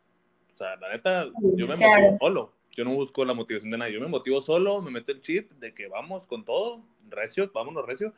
[0.55, 2.53] O sea, la neta, yo me motivo solo.
[2.71, 3.95] Yo no busco la motivación de nadie.
[3.95, 7.87] Yo me motivo solo, me meto el chip de que vamos con todo, recio, vámonos
[7.87, 8.13] recio,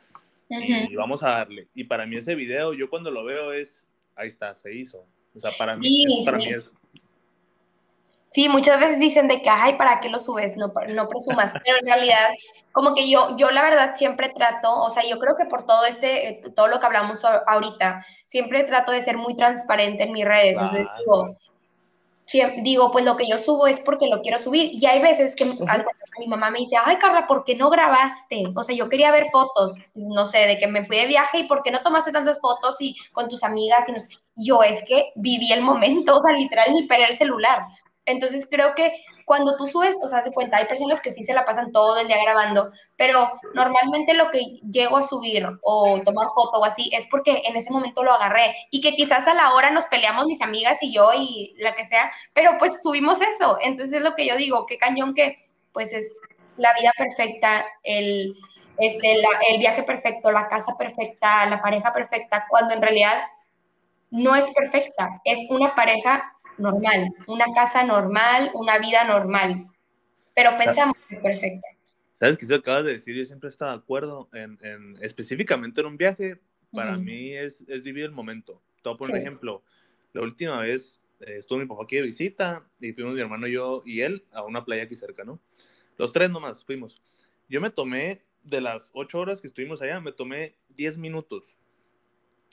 [0.49, 1.67] y vamos a darle.
[1.73, 3.87] Y para mí ese video, yo cuando lo veo es,
[4.19, 5.05] ahí está, se hizo.
[5.35, 6.71] O sea, para mí, sí, para mí es...
[8.31, 10.55] Sí, muchas veces dicen de que, ay, ¿para qué lo subes?
[10.55, 11.51] No, no presumas.
[11.65, 12.29] Pero en realidad,
[12.71, 15.85] como que yo, yo la verdad siempre trato, o sea, yo creo que por todo
[15.85, 20.25] este, eh, todo lo que hablamos ahorita, siempre trato de ser muy transparente en mis
[20.25, 20.57] redes.
[20.59, 21.35] Entonces digo,
[22.61, 24.69] digo, pues lo que yo subo es porque lo quiero subir.
[24.73, 25.45] Y hay veces que
[26.19, 28.43] mi mamá me dice, ay, Carla, ¿por qué no grabaste?
[28.55, 31.47] O sea, yo quería ver fotos, no sé, de que me fui de viaje y
[31.47, 33.87] ¿por qué no tomaste tantas fotos y con tus amigas?
[33.87, 33.97] Y no.
[34.35, 37.63] Yo es que viví el momento, o sea, literal, ni pelé el celular.
[38.05, 38.91] Entonces creo que
[39.29, 41.99] cuando tú subes, o sea, se cuenta, hay personas que sí se la pasan todo
[41.99, 44.39] el día grabando, pero normalmente lo que
[44.71, 48.55] llego a subir o tomar foto o así es porque en ese momento lo agarré
[48.71, 51.85] y que quizás a la hora nos peleamos mis amigas y yo y la que
[51.85, 53.59] sea, pero pues subimos eso.
[53.61, 56.15] Entonces es lo que yo digo, qué cañón que pues es
[56.57, 58.35] la vida perfecta, el,
[58.77, 59.15] este,
[59.49, 63.21] el viaje perfecto, la casa perfecta, la pareja perfecta, cuando en realidad
[64.11, 69.67] no es perfecta, es una pareja normal, una casa normal, una vida normal,
[70.33, 71.67] pero pensamos que es perfecta.
[72.13, 73.15] ¿Sabes qué se acabas de decir?
[73.15, 76.39] Yo siempre he estado de acuerdo en, en específicamente en un viaje,
[76.71, 78.61] para mí es, es, vivir el momento.
[78.81, 79.63] Todo por ejemplo,
[80.13, 84.01] la última vez estuvo mi papá aquí de visita y fuimos mi hermano, yo y
[84.01, 85.39] él a una playa aquí cerca, ¿no?
[85.97, 87.01] Los tres nomás fuimos.
[87.47, 91.55] Yo me tomé, de las ocho horas que estuvimos allá, me tomé diez minutos.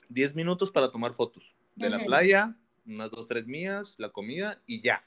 [0.09, 2.55] Diez minutos para tomar fotos de la playa,
[2.85, 5.05] unas dos, tres mías, la comida y ya.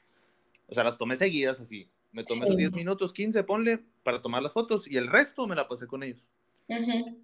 [0.68, 1.90] O sea, las tomé seguidas así.
[2.12, 5.68] Me tomé 10 minutos, 15, ponle, para tomar las fotos y el resto me la
[5.68, 6.24] pasé con ellos.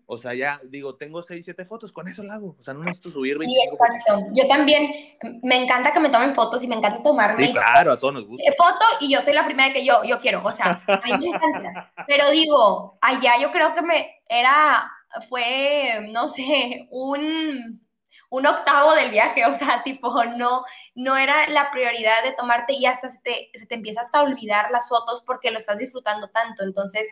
[0.07, 2.57] O sea, ya digo, tengo 6, 7 fotos, con eso lo hago.
[2.59, 4.27] O sea, no necesito subir 25 exacto.
[4.35, 7.47] Yo también, me encanta que me tomen fotos y me encanta tomarme.
[7.47, 8.53] Sí, claro, a todos nos gusta.
[8.57, 10.43] Foto y yo soy la primera que yo, yo quiero.
[10.45, 11.93] O sea, a mí me encanta.
[12.07, 14.91] Pero digo, allá yo creo que me era,
[15.29, 17.81] fue, no sé, un
[18.29, 22.87] un octavo del viaje, o sea, tipo, no, no era la prioridad de tomarte y
[22.87, 26.29] hasta se te, se te empieza hasta a olvidar las fotos porque lo estás disfrutando
[26.29, 26.63] tanto.
[26.63, 27.09] Entonces,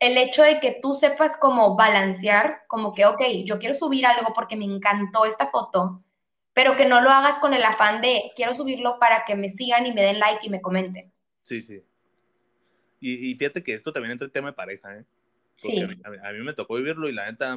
[0.00, 4.32] el hecho de que tú sepas cómo balancear, como que, ok, yo quiero subir algo
[4.32, 6.04] porque me encantó esta foto,
[6.54, 9.86] pero que no lo hagas con el afán de quiero subirlo para que me sigan
[9.86, 11.12] y me den like y me comenten.
[11.42, 11.82] Sí, sí.
[13.00, 15.04] Y, fíjate que esto también entra el tema de pareja, ¿eh?
[15.54, 15.80] sí.
[15.80, 17.56] A mí, me tocó vivirlo y la neta,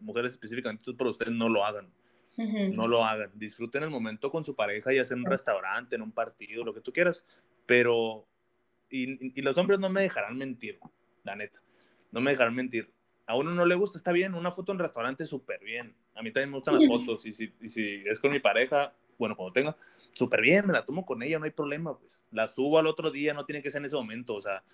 [0.00, 1.92] mujeres específicamente por ustedes no lo hagan.
[2.36, 3.30] No lo hagan.
[3.34, 6.72] Disfruten el momento con su pareja, ya sea en un restaurante, en un partido, lo
[6.72, 7.24] que tú quieras.
[7.66, 8.26] Pero,
[8.88, 10.80] y, y los hombres no me dejarán mentir,
[11.22, 11.60] la neta
[12.10, 12.92] no me dejarán mentir.
[13.26, 15.94] A uno no le gusta, está bien, una foto en restaurante súper bien.
[16.14, 18.92] A mí también me gustan las fotos y si, y si es con mi pareja,
[19.18, 19.76] bueno, cuando tenga,
[20.12, 22.18] súper bien, me la tomo con ella, no hay problema, pues.
[22.32, 24.64] La subo al otro día, no tiene que ser en ese momento, o sea,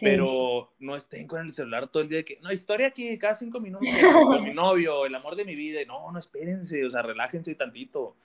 [0.00, 3.34] pero no estén con el celular todo el día de que, no, historia aquí cada
[3.34, 7.02] cinco minutos con mi novio, el amor de mi vida, no, no, espérense, o sea,
[7.02, 8.16] relájense tantito,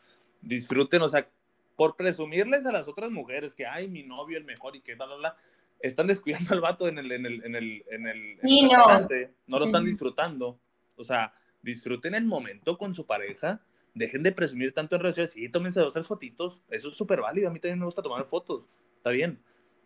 [0.41, 1.27] disfruten, o sea,
[1.75, 5.05] por presumirles a las otras mujeres que, ay, mi novio el mejor y que, bla,
[5.05, 5.37] bla, bla,
[5.79, 9.07] están descuidando al vato en el, en el, en el, en el, no.
[9.47, 10.59] no lo están disfrutando.
[10.95, 13.61] O sea, disfruten el momento con su pareja,
[13.93, 17.49] dejen de presumir tanto en redes sociales, sí, tómense dos fotitos, eso es súper válido,
[17.49, 18.65] a mí también me gusta tomar fotos,
[18.95, 19.39] está bien,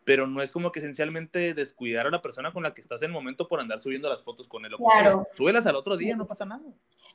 [0.03, 3.07] pero no es como que esencialmente descuidar a la persona con la que estás en
[3.07, 4.73] el momento por andar subiendo las fotos con él.
[4.77, 5.27] Claro.
[5.33, 6.63] Súbelas al otro día, no pasa nada.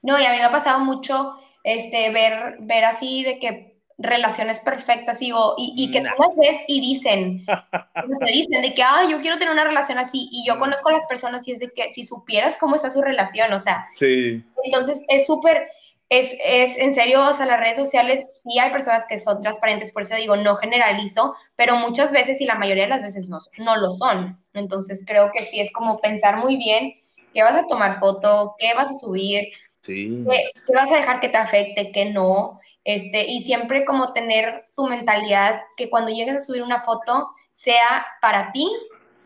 [0.03, 4.61] No, y a mí me ha pasado mucho este, ver, ver así de que relaciones
[4.61, 7.47] perfectas y, y, que tú las ves y dicen,
[8.18, 10.92] se dicen de que, ah, yo quiero tener una relación así y yo conozco a
[10.92, 14.44] las personas y es de que si supieras cómo está su relación, o sea, sí.
[14.64, 15.68] entonces es súper,
[16.11, 19.92] es, es, en serio, o sea, las redes sociales sí hay personas que son transparentes,
[19.92, 23.38] por eso digo, no generalizo, pero muchas veces y la mayoría de las veces no,
[23.59, 24.38] no lo son.
[24.53, 26.94] Entonces creo que sí es como pensar muy bien
[27.32, 29.44] qué vas a tomar foto, qué vas a subir,
[29.80, 30.22] sí.
[30.28, 32.61] qué, qué vas a dejar que te afecte, qué no.
[32.87, 38.07] Este, y siempre como tener tu mentalidad que cuando llegues a subir una foto sea
[38.22, 38.70] para ti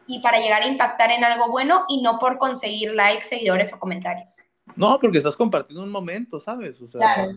[0.06, 3.78] y para llegar a impactar en algo bueno y no por conseguir likes, seguidores o
[3.78, 4.46] comentarios.
[4.76, 6.80] No, porque estás compartiendo un momento, ¿sabes?
[6.80, 7.28] O sea,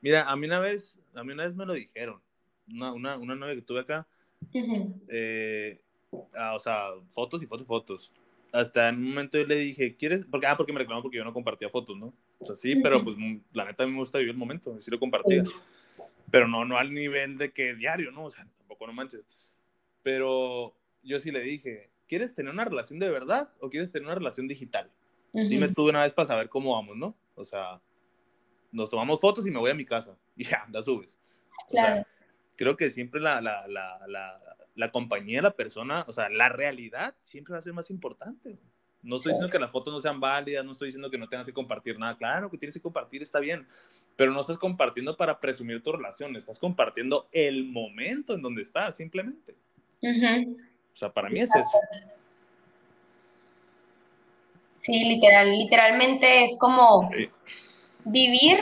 [0.00, 2.22] mira, a mí una vez, a mí una vez me lo dijeron,
[2.68, 4.06] una, una, una novia que tuve acá,
[5.08, 5.82] eh,
[6.36, 8.12] ah, o sea, fotos y fotos, fotos.
[8.52, 10.26] Hasta en un momento yo le dije, ¿quieres?
[10.26, 12.14] Porque, ah, porque me reclamó porque yo no compartía fotos, ¿no?
[12.42, 13.16] O sea, sí, pero pues
[13.52, 15.44] la neta a mí me gusta vivir el momento, sí lo compartía.
[16.30, 18.24] Pero no, no al nivel de que diario, ¿no?
[18.24, 19.24] O sea, tampoco no manches.
[20.02, 24.16] Pero yo sí le dije, ¿quieres tener una relación de verdad o quieres tener una
[24.16, 24.90] relación digital?
[25.32, 27.16] Dime tú de una vez para saber cómo vamos, ¿no?
[27.36, 27.80] O sea,
[28.72, 31.18] nos tomamos fotos y me voy a mi casa y ya, la subes.
[31.70, 32.04] Claro.
[32.56, 34.40] creo que siempre la, la, la, la,
[34.74, 38.58] la compañía de la persona, o sea, la realidad siempre va a ser más importante.
[39.02, 41.46] No estoy diciendo que las fotos no sean válidas, no estoy diciendo que no tengas
[41.46, 42.16] que compartir nada.
[42.16, 43.66] Claro que tienes que compartir, está bien,
[44.14, 48.96] pero no estás compartiendo para presumir tu relación, estás compartiendo el momento en donde estás,
[48.96, 49.54] simplemente.
[50.02, 51.80] O sea, para mí es eso.
[54.76, 57.10] Sí, literal, literalmente es como
[58.04, 58.58] vivir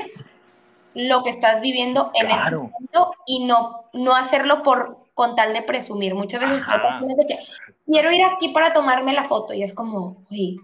[0.95, 5.61] lo que estás viviendo en el momento y no, no hacerlo por con tal de
[5.61, 6.15] presumir.
[6.15, 7.39] Muchas veces de que
[7.91, 10.61] quiero ir aquí para tomarme la foto y es como, uy,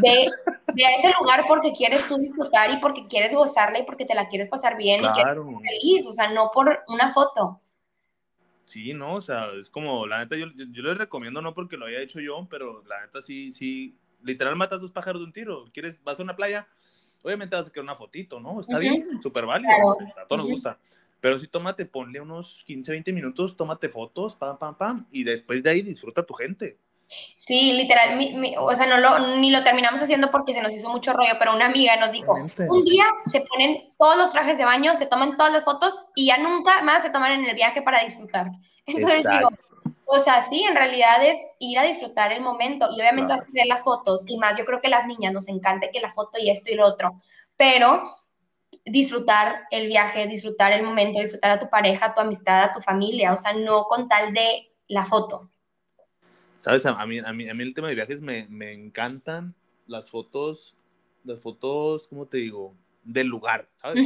[0.00, 4.14] ve, a ese lugar porque quieres tú disfrutar y porque quieres gozarla y porque te
[4.14, 7.60] la quieres pasar bien y quieres feliz, o sea, no por una foto.
[8.64, 11.86] Sí, no, o sea, es como, la neta, yo, yo les recomiendo, no porque lo
[11.86, 15.64] haya hecho yo, pero la neta sí, sí, literal matas dos pájaros de un tiro.
[15.72, 16.68] ¿Quieres, vas a una playa?
[17.22, 18.60] Obviamente vas a querer una fotito, ¿no?
[18.60, 20.78] Está bien, súper válido, a todos nos gusta.
[21.20, 25.62] Pero sí, tómate, ponle unos 15, 20 minutos, tómate fotos, pam, pam, pam, y después
[25.62, 26.78] de ahí disfruta tu gente.
[27.36, 28.18] Sí, literal,
[28.58, 31.54] o sea, no lo, ni lo terminamos haciendo porque se nos hizo mucho rollo, pero
[31.54, 35.36] una amiga nos dijo, un día se ponen todos los trajes de baño, se toman
[35.38, 38.48] todas las fotos y ya nunca más se toman en el viaje para disfrutar.
[38.86, 39.48] Entonces digo,
[40.04, 43.66] o sea, sí, en realidad es ir a disfrutar el momento y obviamente a ver
[43.66, 46.50] las fotos y más, yo creo que las niñas nos encanta que la foto y
[46.50, 47.22] esto y lo otro,
[47.56, 48.02] pero
[48.90, 52.80] disfrutar el viaje, disfrutar el momento, disfrutar a tu pareja, a tu amistad, a tu
[52.80, 55.50] familia, o sea, no con tal de la foto.
[56.56, 59.54] Sabes, a mí, a mí, a mí el tema de viajes me, me encantan
[59.86, 60.74] las fotos,
[61.24, 62.74] las fotos, ¿cómo te digo?
[63.04, 64.04] Del lugar, ¿sabes?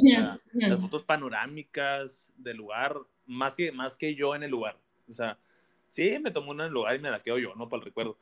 [0.53, 4.77] Las fotos panorámicas del lugar, más que, más que yo en el lugar.
[5.09, 5.39] O sea,
[5.87, 7.69] sí, me tomo una en el lugar y me la quedo yo, ¿no?
[7.69, 8.19] Para el recuerdo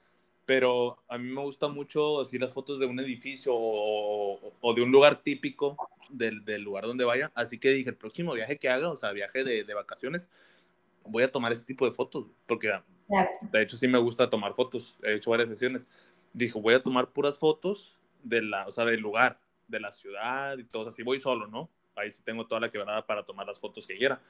[0.50, 4.82] pero a mí me gusta mucho así las fotos de un edificio o, o de
[4.82, 5.76] un lugar típico
[6.08, 7.30] del, del, lugar donde vaya.
[7.36, 10.28] Así que dije, el próximo viaje que haga, o sea, viaje de, de vacaciones,
[11.06, 12.68] voy a tomar ese tipo de fotos, porque
[13.42, 15.86] de hecho sí me gusta tomar fotos, he hecho varias sesiones.
[16.32, 19.38] Dijo, voy a tomar puras fotos de la, o sea, del lugar,
[19.68, 21.70] de la ciudad y todo, así voy solo, ¿no?
[21.94, 24.20] Ahí sí tengo toda la quebrada para tomar las fotos que quiera.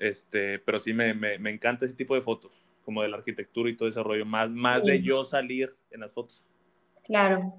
[0.00, 3.70] Este, pero sí me, me, me encanta ese tipo de fotos como de la arquitectura
[3.70, 6.44] y todo ese rollo, más, más de yo salir en las fotos.
[7.04, 7.54] Claro.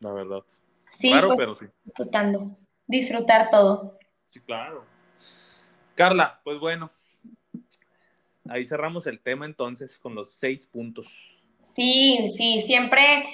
[0.00, 0.42] La verdad.
[0.90, 1.66] Sí, claro, pues, pero sí.
[1.84, 2.56] Disfrutando,
[2.86, 3.98] disfrutar todo.
[4.28, 4.84] Sí, claro.
[5.94, 6.90] Carla, pues bueno,
[8.48, 11.38] ahí cerramos el tema entonces con los seis puntos.
[11.74, 13.26] Sí, sí, siempre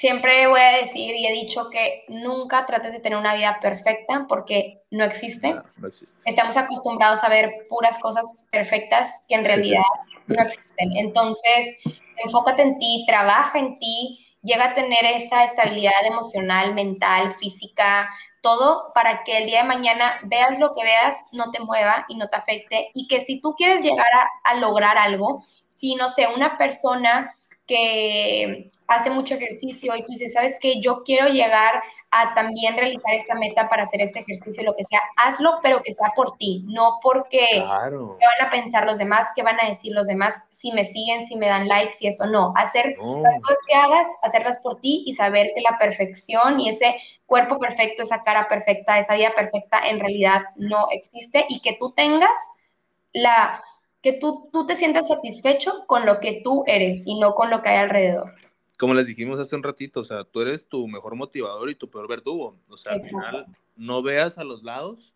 [0.00, 4.24] siempre voy a decir y he dicho que nunca trates de tener una vida perfecta
[4.30, 5.52] porque no existe.
[5.76, 6.18] No, existe.
[6.24, 9.82] Estamos acostumbrados a ver puras cosas perfectas que en realidad
[10.30, 10.96] no existen.
[10.96, 11.78] Entonces,
[12.16, 18.08] enfócate en ti, trabaja en ti, llega a tener esa estabilidad emocional, mental, física,
[18.42, 22.16] todo para que el día de mañana veas lo que veas, no te mueva y
[22.16, 22.88] no te afecte.
[22.94, 27.30] Y que si tú quieres llegar a, a lograr algo, si no sé, una persona
[27.70, 30.80] que hace mucho ejercicio y tú dices, ¿sabes qué?
[30.80, 35.00] Yo quiero llegar a también realizar esta meta para hacer este ejercicio, lo que sea,
[35.16, 38.16] hazlo, pero que sea por ti, no porque claro.
[38.18, 41.24] qué van a pensar los demás, qué van a decir los demás, si me siguen,
[41.24, 45.04] si me dan likes y esto, no, hacer las cosas que hagas, hacerlas por ti
[45.06, 46.96] y saber que la perfección y ese
[47.26, 51.92] cuerpo perfecto, esa cara perfecta, esa vida perfecta en realidad no existe y que tú
[51.92, 52.36] tengas
[53.12, 53.62] la
[54.02, 57.62] que tú, tú te sientas satisfecho con lo que tú eres y no con lo
[57.62, 58.34] que hay alrededor.
[58.78, 61.90] como les dijimos hace un ratito, o sea, tú eres tu mejor motivador y tu
[61.90, 62.56] peor verdugo.
[62.68, 63.46] O sea, al final
[63.76, 65.12] no veas a los lados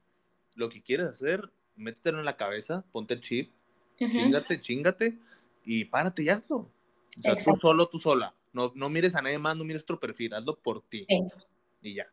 [0.54, 3.50] lo que quieres hacer, métetelo en la cabeza, ponte el chip,
[3.96, 5.18] chingate, chingate
[5.64, 6.56] y párate y hazlo.
[6.56, 8.34] O sea, tú solo, tú sola.
[8.52, 11.06] No, no mires a nadie más, no mires tu perfil, hazlo por ti.
[11.80, 12.06] Y ya.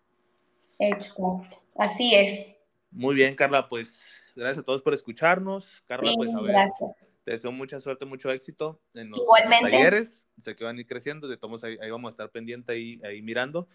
[0.80, 1.44] Exacto.
[1.76, 2.56] Así es.
[2.92, 4.04] Muy bien, Carla, pues
[4.36, 5.84] gracias a todos por escucharnos.
[5.88, 6.52] Carla, pues a ver.
[6.52, 6.92] Gracias.
[7.24, 9.22] Te deseo mucha suerte, mucho éxito en los
[9.62, 10.28] talleres.
[10.40, 13.00] Sé que van a ir creciendo, de todos ahí, ahí, vamos a estar pendiente ahí,
[13.04, 13.68] ahí mirando.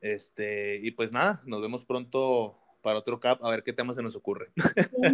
[0.00, 4.02] Este, y pues nada, nos vemos pronto para otro CAP, a ver qué tema se
[4.02, 4.50] nos ocurre.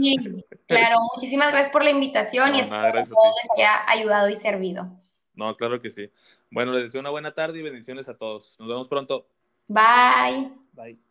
[0.00, 4.36] Sí, claro, muchísimas gracias por la invitación y espero que todo les haya ayudado y
[4.36, 5.00] servido.
[5.34, 6.10] No, claro que sí.
[6.50, 8.56] Bueno, les deseo una buena tarde y bendiciones a todos.
[8.60, 9.26] Nos vemos pronto.
[9.66, 10.52] Bye.
[10.72, 11.03] Bye.